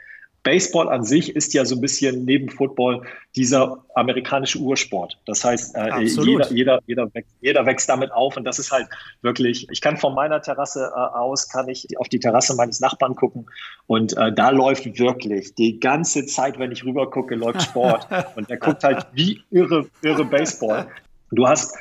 Baseball 0.45 0.91
an 0.91 1.05
sich 1.05 1.35
ist 1.35 1.55
ja 1.55 1.65
so 1.65 1.75
ein 1.75 1.81
bisschen 1.81 2.27
neben 2.27 2.51
Football 2.51 3.03
dieser 3.35 3.83
amerikanische 3.95 4.59
Ursport. 4.59 5.19
Das 5.25 5.43
heißt, 5.43 5.75
äh, 5.75 6.03
jeder, 6.03 6.53
jeder, 6.53 6.81
jeder, 6.87 7.15
wächst, 7.15 7.35
jeder 7.41 7.67
wächst 7.67 7.89
damit 7.89 8.13
auf 8.13 8.37
und 8.37 8.45
das 8.45 8.59
ist 8.59 8.71
halt 8.71 8.87
wirklich, 9.23 9.67
ich 9.71 9.81
kann 9.81 9.97
von 9.97 10.15
meiner 10.15 10.43
Terrasse 10.43 10.93
äh, 10.95 10.99
aus, 10.99 11.49
kann 11.49 11.69
ich 11.69 11.99
auf 11.99 12.11
die 12.11 12.21
Terrasse 12.21 12.55
meines 12.57 12.79
Nachbarn 12.81 13.17
gucken 13.17 13.47
und 13.87 14.17
äh, 14.19 14.33
da 14.33 14.51
läuft 14.51 14.85
wirklich 14.99 15.55
die 15.55 15.81
ganze 15.81 16.27
Zeit, 16.27 16.59
wenn 16.59 16.73
ich 16.73 16.85
rüber 16.85 17.11
gucke, 17.11 17.35
läuft 17.35 17.63
Sport 17.63 18.07
und 18.37 18.51
der 18.51 18.59
guckt 18.59 18.85
halt 18.85 19.07
wie 19.15 19.41
irre, 19.51 19.87
irre 20.03 20.27
Baseball. 20.27 20.89
Du 21.31 21.49
hast 21.49 21.75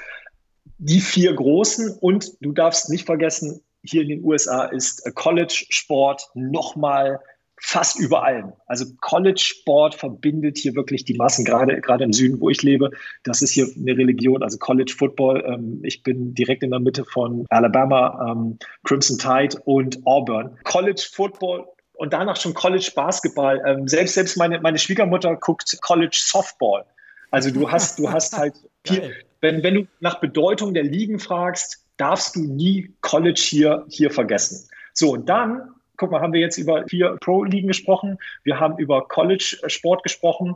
die 0.86 1.00
vier 1.00 1.34
großen 1.34 1.98
und 2.00 2.34
du 2.42 2.52
darfst 2.52 2.90
nicht 2.90 3.06
vergessen, 3.06 3.62
hier 3.84 4.02
in 4.02 4.10
den 4.10 4.24
USA 4.24 4.66
ist 4.66 5.04
College-Sport 5.16 6.30
nochmal 6.36 7.20
fast 7.66 7.98
über 7.98 8.24
allem. 8.24 8.52
Also 8.68 8.86
College-Sport 9.00 9.96
verbindet 9.96 10.58
hier 10.58 10.76
wirklich 10.76 11.06
die 11.06 11.14
Massen, 11.14 11.46
gerade, 11.46 11.80
gerade 11.80 12.04
im 12.04 12.12
Süden, 12.12 12.42
wo 12.42 12.50
ich 12.50 12.62
lebe. 12.62 12.92
Das 13.24 13.42
ist 13.42 13.52
hier 13.52 13.68
eine 13.78 13.98
Religion, 13.98 14.44
also 14.44 14.58
College-Football. 14.58 15.44
Ähm, 15.48 15.80
ich 15.84 16.04
bin 16.04 16.34
direkt 16.34 16.64
in 16.64 16.72
der 16.72 16.80
Mitte 16.80 17.06
von 17.06 17.46
Alabama, 17.50 18.32
ähm, 18.32 18.58
Crimson 18.84 19.18
Tide 19.18 19.62
und 19.64 20.06
Auburn. 20.06 20.58
College-Football 20.66 21.68
und 21.94 22.12
danach 22.12 22.36
schon 22.36 22.54
College-Basketball. 22.54 23.62
Ähm, 23.66 23.88
selbst, 23.88 24.16
selbst 24.16 24.38
meine, 24.38 24.60
meine 24.60 24.78
Schwiegermutter 24.78 25.38
guckt 25.38 25.78
College-Softball. 25.82 26.86
Also 27.32 27.50
du 27.50 27.72
hast, 27.72 27.98
du 27.98 28.12
hast 28.12 28.38
halt 28.38 28.56
viel, 28.86 29.14
wenn, 29.44 29.62
wenn 29.62 29.76
du 29.76 29.88
nach 30.00 30.22
Bedeutung 30.22 30.74
der 30.74 30.84
Ligen 30.84 31.20
fragst, 31.20 31.86
darfst 31.98 32.38
du 32.38 32.40
nie 32.40 32.94
College 33.02 33.42
hier, 33.44 33.86
hier 33.90 34.10
vergessen. 34.10 34.70
So, 34.94 35.12
und 35.12 35.28
dann, 35.28 35.70
guck 35.98 36.12
mal, 36.12 36.22
haben 36.22 36.32
wir 36.32 36.40
jetzt 36.40 36.58
über 36.58 36.88
vier 36.88 37.18
Pro-Ligen 37.20 37.68
gesprochen, 37.68 38.18
wir 38.44 38.62
haben 38.62 38.78
über 38.78 39.06
College-Sport 39.06 40.02
gesprochen 40.04 40.56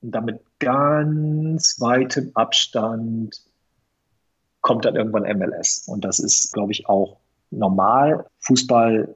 und 0.00 0.12
damit 0.12 0.40
ganz 0.60 1.78
weitem 1.78 2.30
Abstand 2.34 3.42
kommt 4.62 4.86
dann 4.86 4.96
irgendwann 4.96 5.24
MLS. 5.38 5.86
Und 5.86 6.02
das 6.02 6.20
ist, 6.20 6.54
glaube 6.54 6.72
ich, 6.72 6.88
auch 6.88 7.18
normal. 7.50 8.26
Fußball 8.38 9.14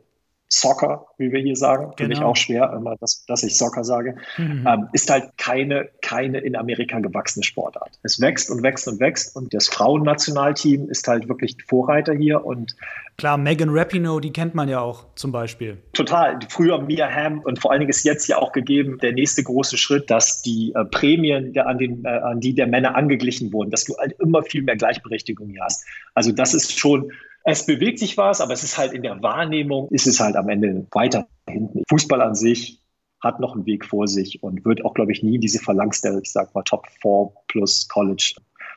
Soccer, 0.60 1.06
wie 1.18 1.32
wir 1.32 1.40
hier 1.40 1.56
sagen, 1.56 1.84
genau. 1.84 1.96
finde 1.96 2.14
ich 2.14 2.22
auch 2.22 2.36
schwer, 2.36 2.72
immer, 2.76 2.96
dass, 2.96 3.24
dass 3.26 3.42
ich 3.42 3.56
Soccer 3.56 3.84
sage, 3.84 4.16
mhm. 4.36 4.66
ähm, 4.66 4.88
ist 4.92 5.10
halt 5.10 5.36
keine, 5.36 5.88
keine 6.02 6.38
in 6.38 6.56
Amerika 6.56 6.98
gewachsene 7.00 7.44
Sportart. 7.44 7.98
Es 8.02 8.20
wächst 8.20 8.50
und 8.50 8.62
wächst 8.62 8.88
und 8.88 9.00
wächst 9.00 9.36
und 9.36 9.52
das 9.52 9.68
Frauennationalteam 9.68 10.88
ist 10.88 11.08
halt 11.08 11.28
wirklich 11.28 11.56
Vorreiter 11.66 12.14
hier 12.14 12.44
und 12.44 12.76
Klar, 13.16 13.38
Megan 13.38 13.68
Rapinoe, 13.70 14.20
die 14.20 14.32
kennt 14.32 14.56
man 14.56 14.68
ja 14.68 14.80
auch 14.80 15.06
zum 15.14 15.30
Beispiel. 15.30 15.78
Total. 15.92 16.36
Früher 16.48 16.80
Mia 16.80 17.08
Hamm 17.08 17.40
und 17.40 17.60
vor 17.60 17.70
allen 17.70 17.80
Dingen 17.80 17.90
ist 17.90 18.04
jetzt 18.04 18.26
ja 18.26 18.38
auch 18.38 18.50
gegeben 18.50 18.98
der 18.98 19.12
nächste 19.12 19.44
große 19.44 19.78
Schritt, 19.78 20.10
dass 20.10 20.42
die 20.42 20.72
äh, 20.74 20.84
Prämien, 20.84 21.52
der, 21.52 21.68
an, 21.68 21.78
den, 21.78 22.04
äh, 22.04 22.08
an 22.08 22.40
die 22.40 22.54
der 22.54 22.66
Männer 22.66 22.96
angeglichen 22.96 23.52
wurden, 23.52 23.70
dass 23.70 23.84
du 23.84 23.96
halt 23.98 24.16
immer 24.18 24.42
viel 24.42 24.62
mehr 24.62 24.76
Gleichberechtigung 24.76 25.48
hier 25.48 25.62
hast. 25.62 25.86
Also 26.14 26.32
das 26.32 26.54
ist 26.54 26.76
schon 26.76 27.12
es 27.44 27.66
bewegt 27.66 27.98
sich 27.98 28.16
was, 28.16 28.40
aber 28.40 28.54
es 28.54 28.64
ist 28.64 28.78
halt 28.78 28.92
in 28.92 29.02
der 29.02 29.22
Wahrnehmung, 29.22 29.88
ist 29.90 30.06
es 30.06 30.18
halt 30.18 30.34
am 30.34 30.48
Ende 30.48 30.86
weiter 30.92 31.28
hinten. 31.48 31.84
Fußball 31.88 32.20
an 32.22 32.34
sich 32.34 32.80
hat 33.20 33.38
noch 33.38 33.54
einen 33.54 33.66
Weg 33.66 33.84
vor 33.84 34.08
sich 34.08 34.42
und 34.42 34.64
wird 34.64 34.84
auch, 34.84 34.94
glaube 34.94 35.12
ich, 35.12 35.22
nie 35.22 35.38
diese 35.38 35.58
Phalanx 35.58 36.00
der, 36.00 36.18
ich 36.18 36.32
sag 36.32 36.54
mal, 36.54 36.62
Top 36.62 36.86
4 37.02 37.30
plus 37.48 37.88
College 37.88 38.34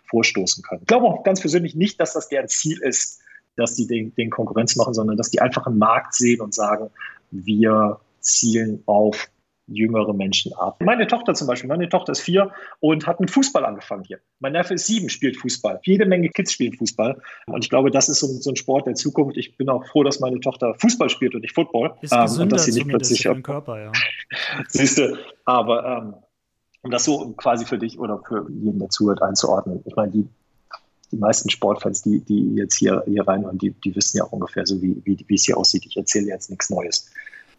vorstoßen 0.10 0.64
können. 0.64 0.82
Ich 0.82 0.88
glaube 0.88 1.06
auch 1.06 1.24
ganz 1.24 1.42
persönlich 1.42 1.76
nicht, 1.76 2.00
dass 2.00 2.14
das 2.14 2.28
deren 2.30 2.48
Ziel 2.48 2.80
ist, 2.82 3.22
dass 3.56 3.76
die 3.76 3.88
den, 3.88 4.14
den 4.16 4.30
Konkurrenz 4.30 4.76
machen, 4.76 4.94
sondern 4.94 5.18
dass 5.18 5.32
die 5.32 5.42
einfach 5.42 5.66
einen 5.66 5.78
Markt 5.78 6.14
sehen 6.14 6.42
und 6.42 6.54
sagen, 6.54 6.90
wir 7.32 8.00
zielen 8.20 8.84
auf 8.86 9.30
jüngere 9.68 10.14
Menschen 10.14 10.54
ab. 10.54 10.82
Meine 10.82 11.08
Tochter 11.08 11.34
zum 11.34 11.48
Beispiel, 11.48 11.68
meine 11.68 11.90
Tochter 11.90 12.14
ist 12.14 12.22
vier 12.22 12.52
und 12.80 13.06
hat 13.06 13.20
mit 13.20 13.30
Fußball 13.32 13.66
angefangen 13.66 14.04
hier. 14.04 14.20
Mein 14.40 14.54
Neffe 14.54 14.76
ist 14.76 14.88
sieben, 14.88 15.10
spielt 15.10 15.38
Fußball. 15.38 15.80
Jede 15.84 16.06
Menge 16.06 16.30
Kids 16.30 16.54
spielen 16.54 16.74
Fußball. 16.74 17.22
Und 17.48 17.64
ich 17.64 17.70
glaube, 17.70 17.92
das 17.92 18.10
ist 18.10 18.20
so, 18.20 18.28
so 18.28 18.50
ein 18.50 18.56
Sport 18.56 18.88
der 18.88 18.96
Zukunft. 18.96 19.38
Ich 19.38 19.58
bin 19.58 19.70
auch 19.70 19.86
froh, 19.88 20.04
dass 20.04 20.20
meine 20.20 20.40
Tochter 20.40 20.74
Fußball 20.76 21.10
spielt 21.10 21.36
und 21.36 21.42
nicht 21.42 21.54
Football. 21.54 21.96
Ist 22.02 22.12
gesünder 22.12 22.44
und 22.44 22.52
dass 22.54 22.66
sie 22.66 22.74
nicht 22.74 22.88
plötzlich 22.88 23.24
für 23.24 23.34
den 23.34 23.44
Körper, 23.44 23.80
ja. 23.80 23.92
Siehst 24.68 24.98
du, 24.98 25.18
aber 25.46 25.86
ähm, 25.86 26.14
um 26.82 26.92
das 26.92 27.04
so 27.04 27.32
quasi 27.32 27.66
für 27.66 27.78
dich 27.78 28.00
oder 28.00 28.22
für 28.26 28.48
jeden, 28.50 28.80
der 28.80 28.90
zuhört, 28.90 29.22
einzuordnen. 29.22 29.82
Ich 29.86 29.96
meine, 29.96 30.12
die, 30.12 30.28
die 31.12 31.18
meisten 31.18 31.50
Sportfans, 31.50 32.02
die, 32.02 32.22
die 32.22 32.56
jetzt 32.56 32.78
hier, 32.78 33.04
hier 33.06 33.28
rein 33.28 33.46
und 33.46 33.62
die, 33.62 33.72
die 33.72 33.96
wissen 33.96 34.18
ja 34.18 34.24
auch 34.24 34.32
ungefähr 34.32 34.66
so, 34.66 34.82
wie, 34.82 35.02
wie, 35.04 35.18
wie 35.28 35.36
es 35.36 35.46
hier 35.46 35.58
aussieht. 35.58 35.86
Ich 35.86 35.98
erzähle 35.98 36.28
jetzt 36.28 36.50
nichts 36.50 36.70
Neues. 36.70 37.10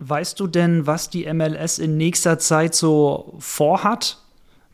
Weißt 0.01 0.39
du 0.39 0.47
denn, 0.47 0.87
was 0.87 1.11
die 1.11 1.33
MLS 1.33 1.79
in 1.79 1.97
nächster 1.97 2.39
Zeit 2.39 2.75
so 2.75 3.35
vorhat? 3.39 4.19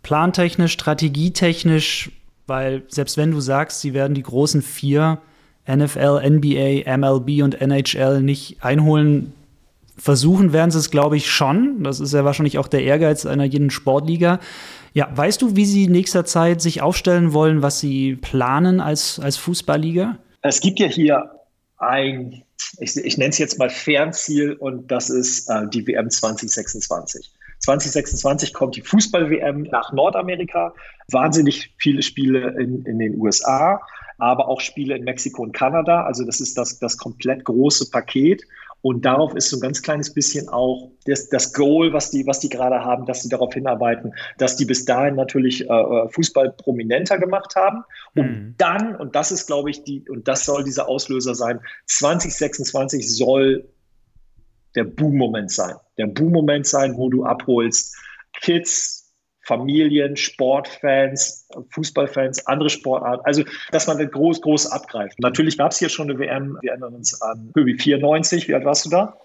Plantechnisch, 0.03 0.73
strategietechnisch? 0.73 2.11
Weil 2.47 2.83
selbst 2.89 3.17
wenn 3.17 3.31
du 3.31 3.41
sagst, 3.41 3.81
sie 3.81 3.95
werden 3.95 4.15
die 4.15 4.23
großen 4.23 4.61
vier 4.61 5.19
NFL, 5.67 6.21
NBA, 6.29 6.97
MLB 6.97 7.43
und 7.43 7.61
NHL 7.61 8.21
nicht 8.21 8.63
einholen, 8.63 9.33
versuchen 9.97 10.53
werden 10.53 10.71
sie 10.71 10.79
es, 10.79 10.91
glaube 10.91 11.17
ich, 11.17 11.31
schon. 11.31 11.83
Das 11.83 12.01
ist 12.01 12.13
ja 12.13 12.25
wahrscheinlich 12.25 12.59
auch 12.59 12.69
der 12.69 12.83
Ehrgeiz 12.83 13.25
einer 13.25 13.45
jeden 13.45 13.71
Sportliga. 13.71 14.41
Ja, 14.93 15.09
weißt 15.15 15.41
du, 15.41 15.57
wie 15.57 15.65
sie 15.65 15.85
in 15.85 15.93
nächster 15.93 16.25
Zeit 16.25 16.61
sich 16.61 16.83
aufstellen 16.83 17.33
wollen, 17.33 17.63
was 17.63 17.81
sie 17.81 18.17
planen 18.17 18.81
als, 18.81 19.19
als 19.19 19.37
Fußballliga? 19.39 20.19
Es 20.43 20.61
gibt 20.61 20.79
ja 20.79 20.87
hier 20.87 21.31
ein, 21.87 22.43
ich, 22.79 22.97
ich 22.97 23.19
nenne 23.19 23.31
es 23.31 23.39
jetzt 23.39 23.59
mal 23.59 23.71
Fernziel 23.71 24.55
und 24.55 24.91
das 24.91 25.11
ist 25.11 25.49
äh, 25.49 25.69
die 25.69 25.87
WM 25.87 26.11
2026. 26.11 27.33
2026 27.61 28.53
kommt 28.53 28.77
die 28.77 28.83
Fußball-WM 28.83 29.63
nach 29.63 29.93
Nordamerika. 29.93 30.75
Wahnsinnig 31.11 31.75
viele 31.79 32.03
Spiele 32.03 32.51
in, 32.61 32.85
in 32.85 32.99
den 32.99 33.19
USA, 33.19 33.81
aber 34.19 34.49
auch 34.49 34.61
Spiele 34.61 34.97
in 34.97 35.05
Mexiko 35.05 35.43
und 35.43 35.53
Kanada. 35.53 36.05
Also 36.05 36.25
das 36.25 36.41
ist 36.41 36.59
das, 36.59 36.79
das 36.79 36.99
komplett 36.99 37.45
große 37.45 37.91
Paket. 37.91 38.43
Und 38.85 39.07
darauf 39.07 39.35
ist 39.35 39.49
so 39.49 39.57
ein 39.57 39.61
ganz 39.61 39.81
kleines 39.81 40.13
bisschen 40.13 40.47
auch 40.51 40.91
das, 41.07 41.31
das 41.31 41.55
Goal, 41.55 41.95
was 41.95 42.11
die, 42.11 42.27
was 42.27 42.41
die 42.41 42.51
gerade 42.51 42.85
haben, 42.85 43.07
dass 43.07 43.23
sie 43.23 43.31
darauf 43.31 43.55
hinarbeiten, 43.55 44.13
dass 44.37 44.57
die 44.57 44.67
bis 44.67 44.85
dahin 44.85 45.15
natürlich 45.15 45.63
äh, 45.63 45.73
äh 45.73 46.09
Fußball 46.11 46.53
prominenter 46.53 47.17
gemacht 47.17 47.57
haben. 47.57 47.83
Und 48.15 48.27
mhm. 48.27 48.55
dann, 48.59 48.95
und 48.97 49.17
das 49.17 49.33
ist, 49.33 49.47
glaube 49.47 49.71
ich, 49.71 49.85
die, 49.85 50.07
und 50.11 50.29
das 50.29 50.45
soll 50.45 50.65
dieser 50.65 50.87
Auslöser 50.87 51.35
sein, 51.35 51.61
2026 51.87 53.11
soll 53.11 53.67
der 54.75 54.85
Boom-Moment 54.85 55.51
sein. 55.51 55.77
Der 55.97 56.09
Boom-Moment 56.09 56.67
sein, 56.67 56.99
wo 56.99 57.09
du 57.09 57.25
abholst 57.25 57.97
Kids, 58.35 59.04
Familien, 59.45 60.17
Sportfans, 60.17 61.49
Fußballfans, 61.71 62.47
andere 62.47 62.71
Sportarten. 62.71 63.23
Also, 63.25 63.45
dass 63.71 63.87
man 63.87 63.99
das 63.99 64.11
groß, 64.11 64.41
groß 64.41 64.67
abgreift. 64.69 65.21
Natürlich 65.21 65.59
gab 65.59 65.73
es 65.73 65.79
hier 65.79 65.89
schon 65.89 66.11
eine 66.11 66.19
WM, 66.19 66.59
wir 66.61 66.73
erinnern 66.73 66.95
uns 66.95 67.21
an 67.21 67.51
Höbi 67.55 67.79
94. 67.79 68.49
Wie 68.49 68.55
alt 68.55 68.65
warst 68.65 68.87
du 68.87 68.91
da? 68.91 69.17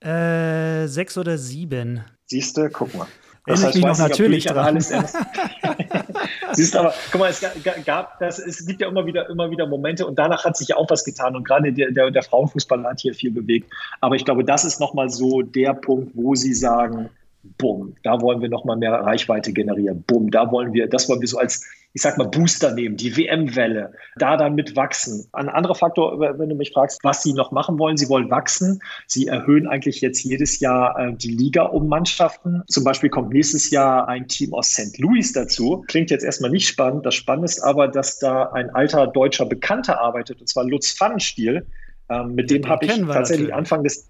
Äh, 0.00 0.86
sechs 0.88 1.16
oder 1.18 1.38
sieben. 1.38 2.04
Siehst 2.26 2.56
du, 2.56 2.68
guck 2.70 2.94
mal. 2.94 3.06
Das 3.46 3.64
heißt, 3.64 3.76
ich 3.76 3.84
noch 3.84 3.98
natürlich 3.98 4.44
dran. 4.44 4.78
Siehst 6.52 6.76
aber, 6.76 6.94
guck 7.10 7.20
mal, 7.20 7.30
es 7.30 7.42
gab 7.84 8.18
das, 8.18 8.38
es 8.38 8.66
gibt 8.66 8.80
ja 8.80 8.88
immer 8.88 9.06
wieder, 9.06 9.28
immer 9.28 9.50
wieder 9.50 9.66
Momente 9.66 10.06
und 10.06 10.18
danach 10.18 10.44
hat 10.44 10.56
sich 10.56 10.68
ja 10.68 10.76
auch 10.76 10.88
was 10.90 11.04
getan 11.04 11.36
und 11.36 11.44
gerade 11.44 11.72
der, 11.72 11.90
der, 11.90 12.10
der 12.10 12.22
Frauenfußball 12.22 12.84
hat 12.84 13.00
hier 13.00 13.14
viel 13.14 13.30
bewegt. 13.30 13.70
Aber 14.00 14.14
ich 14.14 14.24
glaube, 14.24 14.44
das 14.44 14.64
ist 14.64 14.80
nochmal 14.80 15.10
so 15.10 15.42
der 15.42 15.74
Punkt, 15.74 16.12
wo 16.14 16.34
sie 16.34 16.54
sagen, 16.54 17.10
bumm, 17.42 17.94
da 18.02 18.20
wollen 18.20 18.40
wir 18.40 18.48
nochmal 18.48 18.76
mehr 18.76 18.92
Reichweite 18.92 19.52
generieren, 19.52 20.04
bumm, 20.06 20.30
da 20.30 20.50
wollen 20.50 20.72
wir, 20.72 20.88
das 20.88 21.08
wollen 21.08 21.20
wir 21.20 21.28
so 21.28 21.38
als, 21.38 21.64
ich 21.92 22.02
sag 22.02 22.18
mal, 22.18 22.28
Booster 22.28 22.72
nehmen, 22.74 22.96
die 22.96 23.16
WM-Welle, 23.16 23.92
da 24.16 24.36
dann 24.36 24.54
mit 24.54 24.76
wachsen. 24.76 25.26
Ein 25.32 25.48
anderer 25.48 25.74
Faktor, 25.74 26.20
wenn 26.20 26.48
du 26.48 26.54
mich 26.54 26.72
fragst, 26.72 27.00
was 27.02 27.22
sie 27.22 27.32
noch 27.32 27.50
machen 27.50 27.78
wollen, 27.78 27.96
sie 27.96 28.08
wollen 28.08 28.30
wachsen. 28.30 28.80
Sie 29.06 29.26
erhöhen 29.26 29.66
eigentlich 29.66 30.00
jetzt 30.00 30.22
jedes 30.22 30.60
Jahr 30.60 30.98
äh, 30.98 31.12
die 31.14 31.32
Liga 31.32 31.62
um 31.64 31.88
Mannschaften. 31.88 32.62
Zum 32.68 32.84
Beispiel 32.84 33.10
kommt 33.10 33.32
nächstes 33.32 33.70
Jahr 33.70 34.06
ein 34.08 34.28
Team 34.28 34.54
aus 34.54 34.70
St. 34.70 34.98
Louis 34.98 35.32
dazu. 35.32 35.84
Klingt 35.88 36.10
jetzt 36.10 36.24
erstmal 36.24 36.50
nicht 36.50 36.68
spannend. 36.68 37.06
Das 37.06 37.14
Spannende 37.14 37.46
ist 37.46 37.60
aber, 37.60 37.88
dass 37.88 38.18
da 38.18 38.50
ein 38.52 38.70
alter 38.70 39.06
deutscher 39.06 39.46
Bekannter 39.46 40.00
arbeitet, 40.00 40.40
und 40.40 40.48
zwar 40.48 40.64
Lutz 40.64 40.92
Pfannenstiel. 40.92 41.66
Ähm, 42.08 42.34
mit 42.34 42.50
dem 42.50 42.68
habe 42.68 42.84
ich 42.84 42.92
tatsächlich 42.92 43.48
natürlich. 43.48 43.54
Anfang 43.54 43.84
des 43.84 44.09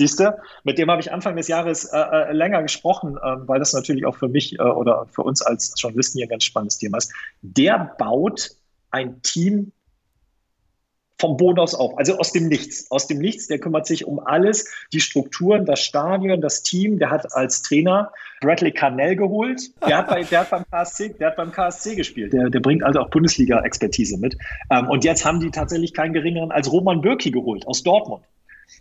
Siehst 0.00 0.18
du, 0.18 0.34
mit 0.64 0.78
dem 0.78 0.90
habe 0.90 1.02
ich 1.02 1.12
Anfang 1.12 1.36
des 1.36 1.46
Jahres 1.46 1.84
äh, 1.84 1.98
äh, 1.98 2.32
länger 2.32 2.62
gesprochen, 2.62 3.18
äh, 3.18 3.36
weil 3.46 3.58
das 3.58 3.74
natürlich 3.74 4.06
auch 4.06 4.16
für 4.16 4.28
mich 4.28 4.58
äh, 4.58 4.62
oder 4.62 5.04
für 5.10 5.22
uns 5.22 5.42
als 5.42 5.74
Journalisten 5.76 6.16
hier 6.16 6.26
ein 6.26 6.30
ganz 6.30 6.44
spannendes 6.44 6.78
Thema 6.78 6.96
ist. 6.96 7.12
Der 7.42 7.94
baut 7.98 8.48
ein 8.90 9.20
Team 9.20 9.72
vom 11.18 11.36
Boden 11.36 11.58
aus 11.58 11.74
auf, 11.74 11.98
also 11.98 12.16
aus 12.16 12.32
dem 12.32 12.48
Nichts. 12.48 12.90
Aus 12.90 13.08
dem 13.08 13.18
Nichts, 13.18 13.48
der 13.48 13.58
kümmert 13.58 13.86
sich 13.86 14.06
um 14.06 14.20
alles, 14.20 14.72
die 14.94 15.00
Strukturen, 15.00 15.66
das 15.66 15.80
Stadion, 15.80 16.40
das 16.40 16.62
Team. 16.62 16.98
Der 16.98 17.10
hat 17.10 17.34
als 17.34 17.60
Trainer 17.60 18.10
Bradley 18.40 18.72
Carnell 18.72 19.16
geholt. 19.16 19.60
Der 19.86 19.98
hat, 19.98 20.08
bei, 20.08 20.22
der 20.22 20.40
hat 20.40 20.48
beim 20.48 20.64
KSC, 20.70 21.10
der 21.10 21.26
hat 21.26 21.36
beim 21.36 21.52
KSC 21.52 21.94
gespielt. 21.94 22.32
Der, 22.32 22.48
der 22.48 22.60
bringt 22.60 22.82
also 22.84 23.00
auch 23.00 23.10
Bundesliga-Expertise 23.10 24.16
mit. 24.16 24.38
Ähm, 24.70 24.88
und 24.88 25.04
jetzt 25.04 25.26
haben 25.26 25.40
die 25.40 25.50
tatsächlich 25.50 25.92
keinen 25.92 26.14
geringeren 26.14 26.52
als 26.52 26.72
Roman 26.72 27.02
Bürki 27.02 27.30
geholt 27.30 27.66
aus 27.66 27.82
Dortmund. 27.82 28.24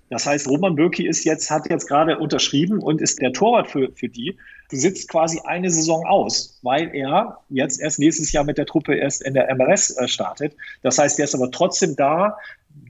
Das 0.09 0.25
heißt, 0.25 0.47
Roman 0.47 0.75
Bürki 0.75 1.07
ist 1.07 1.23
jetzt, 1.23 1.49
hat 1.51 1.69
jetzt 1.69 1.87
gerade 1.87 2.17
unterschrieben 2.17 2.79
und 2.79 3.01
ist 3.01 3.21
der 3.21 3.31
Torwart 3.31 3.69
für, 3.69 3.91
für 3.93 4.09
die. 4.09 4.37
Sitzt 4.71 5.09
quasi 5.09 5.39
eine 5.45 5.69
Saison 5.69 6.05
aus, 6.05 6.59
weil 6.61 6.93
er 6.93 7.39
jetzt 7.49 7.79
erst 7.81 7.99
nächstes 7.99 8.31
Jahr 8.31 8.43
mit 8.43 8.57
der 8.57 8.67
Truppe 8.67 8.95
erst 8.95 9.23
in 9.23 9.33
der 9.33 9.53
MLS 9.55 9.97
äh, 9.97 10.07
startet. 10.07 10.55
Das 10.83 10.97
heißt, 10.97 11.17
der 11.17 11.25
ist 11.25 11.35
aber 11.35 11.49
trotzdem 11.49 11.95
da. 11.95 12.37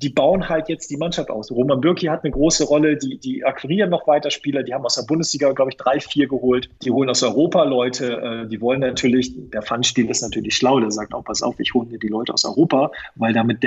Die 0.01 0.09
bauen 0.09 0.47
halt 0.49 0.67
jetzt 0.67 0.89
die 0.89 0.97
Mannschaft 0.97 1.29
aus. 1.29 1.51
Roman 1.51 1.79
Bürki 1.79 2.07
hat 2.07 2.23
eine 2.23 2.31
große 2.31 2.65
Rolle. 2.65 2.97
Die, 2.97 3.17
die 3.17 3.45
akquirieren 3.45 3.89
noch 3.89 4.07
weiter 4.07 4.29
Spieler. 4.29 4.61
Die 4.63 4.73
haben 4.73 4.83
aus 4.83 4.95
der 4.95 5.03
Bundesliga, 5.03 5.51
glaube 5.53 5.71
ich, 5.71 5.77
drei, 5.77 6.01
vier 6.01 6.27
geholt. 6.27 6.69
Die 6.83 6.91
holen 6.91 7.09
aus 7.09 7.23
Europa 7.23 7.63
Leute. 7.63 8.43
Äh, 8.43 8.47
die 8.47 8.59
wollen 8.59 8.81
natürlich, 8.81 9.33
der 9.35 9.61
Pfandstil 9.61 10.09
ist 10.09 10.21
natürlich 10.21 10.57
schlau. 10.57 10.81
Der 10.81 10.91
sagt 10.91 11.13
auch, 11.13 11.23
pass 11.23 11.41
auf, 11.41 11.59
ich 11.59 11.73
hole 11.73 11.87
mir 11.87 11.97
die 11.97 12.09
Leute 12.09 12.33
aus 12.33 12.43
Europa, 12.43 12.91
weil 13.15 13.31
damit 13.33 13.59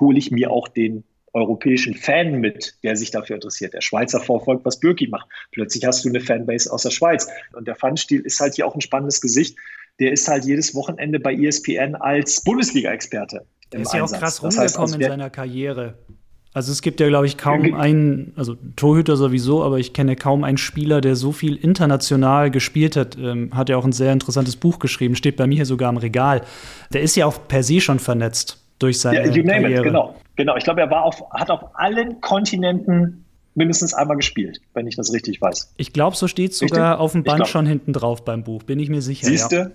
hole 0.00 0.18
ich 0.18 0.30
mir 0.30 0.50
auch 0.50 0.68
den 0.68 1.04
europäischen 1.32 1.94
Fan 1.94 2.40
mit, 2.40 2.74
der 2.82 2.96
sich 2.96 3.10
dafür 3.10 3.36
interessiert. 3.36 3.74
Der 3.74 3.80
Schweizer 3.80 4.20
verfolgt, 4.20 4.64
was 4.64 4.80
Birki 4.80 5.08
macht. 5.08 5.28
Plötzlich 5.52 5.84
hast 5.84 6.04
du 6.04 6.08
eine 6.08 6.20
Fanbase 6.20 6.72
aus 6.72 6.82
der 6.82 6.90
Schweiz. 6.90 7.28
Und 7.52 7.66
der 7.68 7.74
Fanstil 7.74 8.20
ist 8.20 8.40
halt 8.40 8.54
hier 8.54 8.66
auch 8.66 8.74
ein 8.74 8.80
spannendes 8.80 9.20
Gesicht. 9.20 9.56
Der 10.00 10.12
ist 10.12 10.28
halt 10.28 10.44
jedes 10.44 10.74
Wochenende 10.74 11.18
bei 11.18 11.34
ESPN 11.34 11.96
als 11.96 12.42
Bundesliga-Experte. 12.44 13.44
Der 13.72 13.80
ist 13.80 13.92
ja 13.92 14.04
auch 14.04 14.12
krass 14.12 14.42
rumgekommen 14.42 14.66
das 14.66 14.78
heißt, 14.78 14.94
in 14.94 15.02
seiner 15.02 15.30
Karriere. 15.30 15.94
Also 16.54 16.72
es 16.72 16.80
gibt 16.80 16.98
ja, 16.98 17.08
glaube 17.08 17.26
ich, 17.26 17.36
kaum 17.36 17.74
einen, 17.74 18.32
also 18.34 18.56
Torhüter 18.74 19.16
sowieso, 19.16 19.62
aber 19.62 19.78
ich 19.78 19.92
kenne 19.92 20.16
kaum 20.16 20.44
einen 20.44 20.56
Spieler, 20.56 21.00
der 21.00 21.14
so 21.14 21.30
viel 21.30 21.56
international 21.56 22.50
gespielt 22.50 22.96
hat. 22.96 23.18
Ähm, 23.18 23.50
hat 23.54 23.68
ja 23.68 23.76
auch 23.76 23.84
ein 23.84 23.92
sehr 23.92 24.12
interessantes 24.12 24.56
Buch 24.56 24.78
geschrieben, 24.78 25.14
steht 25.14 25.36
bei 25.36 25.46
mir 25.46 25.56
hier 25.56 25.66
sogar 25.66 25.90
im 25.90 25.98
Regal. 25.98 26.42
Der 26.92 27.02
ist 27.02 27.16
ja 27.16 27.26
auch 27.26 27.46
per 27.46 27.62
se 27.62 27.80
schon 27.80 27.98
vernetzt 27.98 28.64
durch 28.78 29.00
seine 29.00 29.26
ja, 29.26 29.32
you 29.32 29.42
name 29.42 29.62
Karriere. 29.62 29.80
It, 29.80 29.84
genau. 29.84 30.14
Genau, 30.36 30.56
ich 30.56 30.64
glaube, 30.64 30.80
er 30.80 30.90
war 30.90 31.04
auf, 31.04 31.22
hat 31.32 31.50
auf 31.50 31.60
allen 31.74 32.20
Kontinenten 32.20 33.24
mindestens 33.54 33.92
einmal 33.92 34.16
gespielt, 34.16 34.60
wenn 34.74 34.86
ich 34.86 34.96
das 34.96 35.12
richtig 35.12 35.40
weiß. 35.40 35.74
Ich 35.76 35.92
glaube, 35.92 36.16
so 36.16 36.28
steht 36.28 36.52
es 36.52 36.58
sogar 36.58 37.00
auf 37.00 37.12
dem 37.12 37.24
Band 37.24 37.48
schon 37.48 37.66
hinten 37.66 37.92
drauf 37.92 38.24
beim 38.24 38.44
Buch, 38.44 38.62
bin 38.62 38.78
ich 38.78 38.88
mir 38.88 39.02
sicher. 39.02 39.26
Siehst 39.26 39.50
du? 39.50 39.56
Ja. 39.56 39.70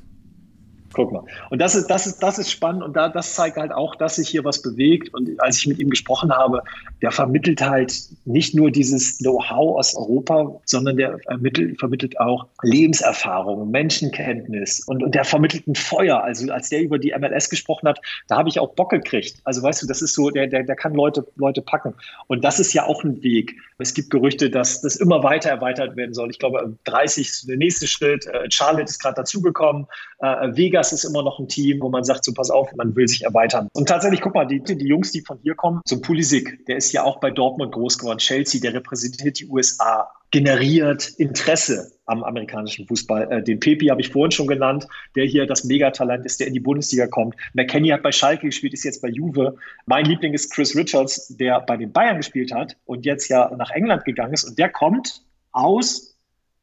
Guck 0.93 1.11
mal. 1.11 1.23
Und 1.49 1.59
das 1.59 1.75
ist, 1.75 1.87
das 1.87 2.05
ist, 2.05 2.21
das 2.21 2.37
ist 2.37 2.51
spannend 2.51 2.83
und 2.83 2.95
da, 2.95 3.09
das 3.09 3.33
zeigt 3.33 3.57
halt 3.57 3.71
auch, 3.71 3.95
dass 3.95 4.15
sich 4.17 4.29
hier 4.29 4.43
was 4.43 4.61
bewegt. 4.61 5.13
Und 5.13 5.29
als 5.39 5.57
ich 5.57 5.67
mit 5.67 5.79
ihm 5.79 5.89
gesprochen 5.89 6.31
habe, 6.31 6.61
der 7.01 7.11
vermittelt 7.11 7.61
halt 7.61 7.93
nicht 8.25 8.53
nur 8.53 8.71
dieses 8.71 9.17
Know-how 9.17 9.77
aus 9.77 9.95
Europa, 9.95 10.61
sondern 10.65 10.97
der 10.97 11.19
vermittelt, 11.19 11.79
vermittelt 11.79 12.19
auch 12.19 12.47
Lebenserfahrung, 12.61 13.71
Menschenkenntnis 13.71 14.81
und, 14.87 15.03
und 15.03 15.15
der 15.15 15.25
vermittelt 15.25 15.67
ein 15.67 15.75
Feuer. 15.75 16.23
Also 16.23 16.51
als 16.51 16.69
der 16.69 16.81
über 16.81 16.99
die 16.99 17.13
MLS 17.17 17.49
gesprochen 17.49 17.89
hat, 17.89 17.99
da 18.27 18.37
habe 18.37 18.49
ich 18.49 18.59
auch 18.59 18.73
Bock 18.75 18.91
gekriegt. 18.91 19.37
Also 19.43 19.63
weißt 19.63 19.81
du, 19.81 19.87
das 19.87 20.01
ist 20.01 20.13
so, 20.13 20.29
der, 20.29 20.47
der, 20.47 20.63
der 20.63 20.75
kann 20.75 20.93
Leute, 20.93 21.25
Leute 21.35 21.61
packen. 21.61 21.95
Und 22.27 22.43
das 22.43 22.59
ist 22.59 22.73
ja 22.73 22.85
auch 22.85 23.03
ein 23.03 23.21
Weg. 23.23 23.55
Es 23.79 23.93
gibt 23.93 24.11
Gerüchte, 24.11 24.49
dass 24.49 24.81
das 24.81 24.95
immer 24.95 25.23
weiter 25.23 25.49
erweitert 25.49 25.95
werden 25.95 26.13
soll. 26.13 26.29
Ich 26.29 26.39
glaube, 26.39 26.77
30 26.85 27.27
ist 27.27 27.49
der 27.49 27.57
nächste 27.57 27.87
Schritt. 27.87 28.25
Äh, 28.27 28.49
Charlotte 28.49 28.85
ist 28.85 28.99
gerade 28.99 29.15
dazugekommen. 29.15 29.87
Äh, 30.19 30.55
Vegas 30.83 30.91
ist 30.91 31.05
immer 31.05 31.23
noch 31.23 31.39
ein 31.39 31.47
Team, 31.47 31.81
wo 31.81 31.89
man 31.89 32.03
sagt, 32.03 32.25
so 32.25 32.33
pass 32.33 32.49
auf, 32.49 32.69
man 32.75 32.95
will 32.95 33.07
sich 33.07 33.23
erweitern. 33.23 33.69
Und 33.73 33.87
tatsächlich, 33.87 34.21
guck 34.21 34.35
mal, 34.35 34.45
die, 34.45 34.61
die 34.61 34.85
Jungs, 34.85 35.11
die 35.11 35.21
von 35.21 35.39
hier 35.41 35.55
kommen, 35.55 35.81
so 35.85 36.01
Pulisic, 36.01 36.65
der 36.65 36.77
ist 36.77 36.91
ja 36.91 37.03
auch 37.03 37.19
bei 37.19 37.31
Dortmund 37.31 37.71
groß 37.71 37.97
geworden. 37.97 38.17
Chelsea, 38.17 38.59
der 38.59 38.73
repräsentiert 38.73 39.39
die 39.39 39.47
USA, 39.47 40.09
generiert 40.31 41.09
Interesse 41.17 41.91
am 42.05 42.23
amerikanischen 42.23 42.85
Fußball. 42.87 43.31
Äh, 43.31 43.43
den 43.43 43.59
Pepi 43.59 43.87
habe 43.87 44.01
ich 44.01 44.09
vorhin 44.09 44.31
schon 44.31 44.47
genannt, 44.47 44.87
der 45.15 45.25
hier 45.25 45.45
das 45.45 45.63
Megatalent 45.63 46.25
ist, 46.25 46.39
der 46.39 46.47
in 46.47 46.53
die 46.53 46.59
Bundesliga 46.59 47.07
kommt. 47.07 47.35
McKenny 47.53 47.89
hat 47.89 48.03
bei 48.03 48.11
Schalke 48.11 48.47
gespielt, 48.47 48.73
ist 48.73 48.83
jetzt 48.83 49.01
bei 49.01 49.09
Juve. 49.09 49.55
Mein 49.85 50.05
Liebling 50.05 50.33
ist 50.33 50.51
Chris 50.51 50.75
Richards, 50.75 51.27
der 51.37 51.61
bei 51.61 51.77
den 51.77 51.93
Bayern 51.93 52.17
gespielt 52.17 52.51
hat 52.53 52.75
und 52.85 53.05
jetzt 53.05 53.29
ja 53.29 53.51
nach 53.55 53.71
England 53.71 54.03
gegangen 54.03 54.33
ist. 54.33 54.43
Und 54.43 54.57
der 54.57 54.69
kommt 54.69 55.21
aus 55.51 56.17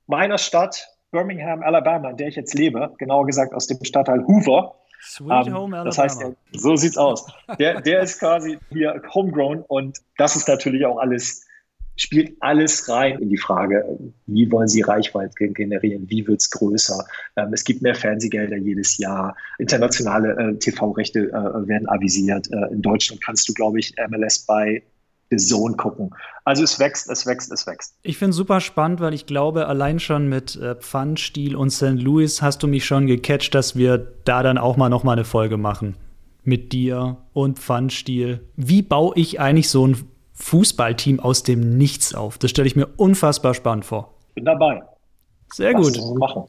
meiner 0.06 0.37
Stadt, 0.37 0.88
Birmingham, 1.11 1.62
Alabama, 1.62 2.11
in 2.11 2.16
der 2.16 2.29
ich 2.29 2.37
jetzt 2.37 2.55
lebe, 2.55 2.94
genauer 2.99 3.27
gesagt 3.27 3.53
aus 3.53 3.66
dem 3.66 3.83
Stadtteil 3.85 4.25
Hoover. 4.27 4.75
Sweet 5.03 5.46
um, 5.49 5.55
Home 5.55 5.77
Alabama. 5.77 5.85
Das 5.85 5.99
heißt, 5.99 6.25
so 6.53 6.77
sieht's 6.77 6.99
aus. 6.99 7.27
Der, 7.59 7.81
der 7.81 8.01
ist 8.03 8.18
quasi 8.18 8.59
hier 8.70 9.03
homegrown 9.14 9.64
und 9.68 9.99
das 10.18 10.37
ist 10.37 10.46
natürlich 10.49 10.85
auch 10.85 10.99
alles 10.99 11.46
spielt 12.01 12.35
alles 12.40 12.88
rein 12.88 13.18
in 13.18 13.29
die 13.29 13.37
Frage, 13.37 13.85
wie 14.27 14.51
wollen 14.51 14.68
Sie 14.68 14.81
Reichweite 14.81 15.49
generieren, 15.49 16.09
wie 16.09 16.27
wird 16.27 16.40
es 16.40 16.51
größer. 16.51 17.05
Ähm, 17.37 17.53
es 17.53 17.62
gibt 17.62 17.83
mehr 17.83 17.94
Fernsehgelder 17.94 18.57
jedes 18.57 18.96
Jahr, 18.96 19.37
internationale 19.59 20.31
äh, 20.33 20.59
TV-Rechte 20.59 21.29
äh, 21.29 21.68
werden 21.68 21.87
avisiert. 21.90 22.51
Äh, 22.51 22.73
in 22.73 22.81
Deutschland 22.81 23.23
kannst 23.23 23.46
du, 23.51 23.53
glaube 23.53 23.81
ich, 23.81 23.94
MLS 24.09 24.46
bei 24.46 24.83
Zone 25.38 25.77
gucken. 25.77 26.11
Also 26.45 26.64
es 26.64 26.79
wächst, 26.79 27.09
es 27.09 27.27
wächst, 27.27 27.53
es 27.53 27.66
wächst. 27.66 27.95
Ich 28.03 28.19
finde 28.19 28.31
es 28.31 28.37
super 28.37 28.61
spannend, 28.61 29.01
weil 29.01 29.14
ich 29.14 29.27
glaube, 29.27 29.66
allein 29.66 30.01
schon 30.01 30.29
mit 30.29 30.57
äh, 30.57 30.75
Pfannstiel 30.75 31.55
und 31.55 31.71
St. 31.71 31.95
Louis 31.95 32.43
hast 32.43 32.62
du 32.62 32.66
mich 32.66 32.85
schon 32.85 33.07
gecatcht, 33.07 33.55
dass 33.55 33.77
wir 33.77 33.99
da 34.25 34.43
dann 34.43 34.59
auch 34.59 34.77
mal 34.77 34.88
noch 34.88 35.05
mal 35.05 35.12
eine 35.12 35.25
Folge 35.25 35.57
machen. 35.57 35.97
Mit 36.43 36.73
dir 36.73 37.19
und 37.33 37.59
Pfannstiel. 37.59 38.40
Wie 38.57 38.83
baue 38.83 39.12
ich 39.16 39.40
eigentlich 39.40 39.69
so 39.69 39.87
ein 39.87 39.97
Fußballteam 40.40 41.21
aus 41.21 41.43
dem 41.43 41.77
Nichts 41.77 42.14
auf. 42.14 42.38
Das 42.38 42.51
stelle 42.51 42.66
ich 42.66 42.77
mir 42.77 42.88
unfassbar 42.97 43.55
spannend 43.55 43.85
vor. 43.85 44.14
Bin 44.35 44.45
dabei. 44.45 44.83
Sehr 45.53 45.75
gut. 45.75 46.01
machen. 46.19 46.45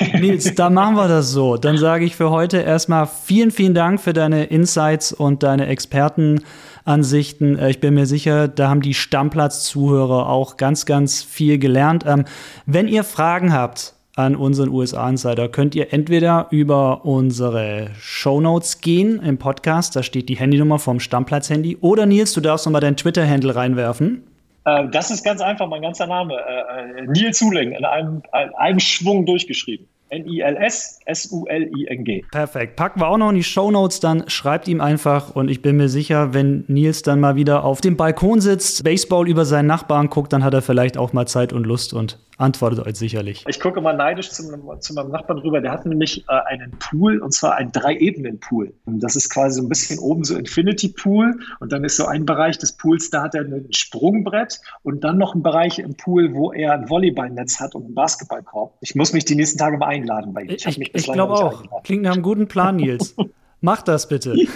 Nils, 0.14 0.54
dann 0.54 0.72
machen 0.72 0.96
wir 0.96 1.08
das 1.08 1.30
so. 1.30 1.58
Dann 1.58 1.76
sage 1.76 2.06
ich 2.06 2.16
für 2.16 2.30
heute 2.30 2.58
erstmal 2.58 3.06
vielen, 3.06 3.50
vielen 3.50 3.74
Dank 3.74 4.00
für 4.00 4.14
deine 4.14 4.44
Insights 4.44 5.12
und 5.12 5.42
deine 5.42 5.66
Expertenansichten. 5.66 6.48
Äh, 6.86 7.70
ich 7.70 7.80
bin 7.80 7.94
mir 7.94 8.06
sicher, 8.06 8.48
da 8.48 8.68
haben 8.68 8.82
die 8.82 8.94
Stammplatz-Zuhörer 8.94 10.28
auch 10.28 10.56
ganz, 10.56 10.86
ganz 10.86 11.22
viel 11.22 11.58
gelernt. 11.58 12.04
Ähm, 12.06 12.24
wenn 12.66 12.88
ihr 12.88 13.04
Fragen 13.04 13.52
habt, 13.52 13.94
an 14.16 14.36
unseren 14.36 14.68
USA-Insider 14.68 15.48
könnt 15.48 15.74
ihr 15.74 15.92
entweder 15.92 16.46
über 16.50 17.04
unsere 17.04 17.90
Shownotes 17.98 18.80
gehen 18.80 19.20
im 19.20 19.38
Podcast, 19.38 19.96
da 19.96 20.04
steht 20.04 20.28
die 20.28 20.36
Handynummer 20.36 20.78
vom 20.78 21.00
Stammplatz-Handy, 21.00 21.78
oder 21.80 22.06
Nils, 22.06 22.32
du 22.32 22.40
darfst 22.40 22.64
nochmal 22.66 22.80
deinen 22.80 22.96
Twitter-Handle 22.96 23.56
reinwerfen. 23.56 24.24
Äh, 24.64 24.88
das 24.90 25.10
ist 25.10 25.24
ganz 25.24 25.40
einfach, 25.40 25.66
mein 25.68 25.82
ganzer 25.82 26.06
Name. 26.06 26.34
Äh 26.34 27.06
Nils 27.06 27.38
Zuling, 27.38 27.72
in 27.72 27.84
einem, 27.84 28.22
in 28.32 28.54
einem 28.54 28.80
Schwung 28.80 29.26
durchgeschrieben. 29.26 29.88
N-I-L-S-S-U-L-I-N-G. 30.14 32.24
Perfekt. 32.30 32.76
Packen 32.76 33.00
wir 33.00 33.08
auch 33.08 33.18
noch 33.18 33.30
in 33.30 33.36
die 33.36 33.42
Shownotes, 33.42 34.00
dann 34.00 34.28
schreibt 34.28 34.68
ihm 34.68 34.80
einfach 34.80 35.34
und 35.34 35.50
ich 35.50 35.60
bin 35.62 35.76
mir 35.76 35.88
sicher, 35.88 36.34
wenn 36.34 36.64
Nils 36.68 37.02
dann 37.02 37.20
mal 37.20 37.36
wieder 37.36 37.64
auf 37.64 37.80
dem 37.80 37.96
Balkon 37.96 38.40
sitzt, 38.40 38.84
Baseball 38.84 39.28
über 39.28 39.44
seinen 39.44 39.66
Nachbarn 39.66 40.10
guckt, 40.10 40.32
dann 40.32 40.44
hat 40.44 40.54
er 40.54 40.62
vielleicht 40.62 40.96
auch 40.96 41.12
mal 41.12 41.26
Zeit 41.26 41.52
und 41.52 41.66
Lust 41.66 41.92
und 41.92 42.18
antwortet 42.38 42.86
euch 42.86 42.96
sicherlich. 42.96 43.44
Ich 43.48 43.60
gucke 43.60 43.80
mal 43.80 43.96
neidisch 43.96 44.30
zu, 44.30 44.42
zu 44.80 44.94
meinem 44.94 45.10
Nachbarn 45.10 45.38
rüber. 45.38 45.60
Der 45.60 45.72
hat 45.72 45.86
nämlich 45.86 46.24
äh, 46.28 46.32
einen 46.46 46.72
Pool 46.78 47.18
und 47.18 47.32
zwar 47.32 47.56
einen 47.56 47.72
Drei-Ebenen-Pool. 47.72 48.72
Das 48.86 49.16
ist 49.16 49.30
quasi 49.30 49.60
so 49.60 49.62
ein 49.62 49.68
bisschen 49.68 49.98
oben 49.98 50.24
so 50.24 50.36
Infinity-Pool 50.36 51.38
und 51.60 51.72
dann 51.72 51.84
ist 51.84 51.96
so 51.96 52.06
ein 52.06 52.26
Bereich 52.26 52.58
des 52.58 52.72
Pools, 52.72 53.10
da 53.10 53.22
hat 53.22 53.34
er 53.34 53.42
ein 53.42 53.66
Sprungbrett 53.70 54.60
und 54.82 55.04
dann 55.04 55.18
noch 55.18 55.34
ein 55.34 55.42
Bereich 55.42 55.78
im 55.78 55.96
Pool, 55.96 56.34
wo 56.34 56.52
er 56.52 56.72
ein 56.72 56.88
Volleyballnetz 56.88 57.60
hat 57.60 57.74
und 57.74 57.84
einen 57.84 57.94
Basketballkorb. 57.94 58.74
Ich 58.80 58.94
muss 58.94 59.12
mich 59.12 59.24
die 59.24 59.36
nächsten 59.36 59.58
Tage 59.58 59.78
mal 59.78 59.88
einladen 60.04 60.32
bei 60.32 60.42
ihm. 60.42 60.50
Ich, 60.50 60.66
ich, 60.66 60.94
ich 60.94 61.12
glaube 61.12 61.34
auch. 61.34 61.60
Eingeladen. 61.60 61.82
Klingt 61.84 62.02
nach 62.02 62.12
einem 62.12 62.22
guten 62.22 62.46
Plan, 62.48 62.76
Nils. 62.76 63.14
Mach 63.60 63.80
das 63.80 64.08
bitte. 64.08 64.34
ich 64.36 64.48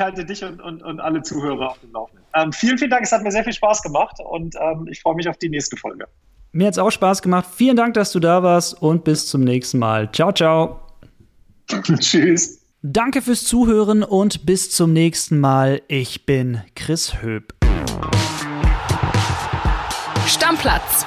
halte 0.00 0.24
dich 0.26 0.44
und, 0.44 0.60
und, 0.60 0.82
und 0.82 1.00
alle 1.00 1.22
Zuhörer 1.22 1.70
auf 1.70 1.78
dem 1.78 1.92
Laufenden. 1.92 2.22
Ähm, 2.34 2.52
vielen, 2.52 2.76
vielen 2.76 2.90
Dank. 2.90 3.04
Es 3.04 3.12
hat 3.12 3.22
mir 3.22 3.32
sehr 3.32 3.42
viel 3.42 3.54
Spaß 3.54 3.82
gemacht 3.82 4.18
und 4.20 4.54
ähm, 4.60 4.86
ich 4.90 5.00
freue 5.00 5.14
mich 5.14 5.26
auf 5.26 5.38
die 5.38 5.48
nächste 5.48 5.78
Folge. 5.78 6.06
Mir 6.52 6.66
hat 6.66 6.74
es 6.74 6.78
auch 6.78 6.90
Spaß 6.90 7.22
gemacht. 7.22 7.46
Vielen 7.54 7.76
Dank, 7.76 7.94
dass 7.94 8.12
du 8.12 8.20
da 8.20 8.42
warst 8.42 8.82
und 8.82 9.04
bis 9.04 9.28
zum 9.28 9.44
nächsten 9.44 9.78
Mal. 9.78 10.12
Ciao, 10.12 10.30
ciao. 10.30 10.80
Tschüss. 12.00 12.60
Danke 12.82 13.22
fürs 13.22 13.44
Zuhören 13.44 14.02
und 14.02 14.44
bis 14.44 14.70
zum 14.70 14.92
nächsten 14.92 15.40
Mal. 15.40 15.80
Ich 15.88 16.26
bin 16.26 16.60
Chris 16.74 17.22
Höp. 17.22 17.54
Stammplatz. 20.26 21.06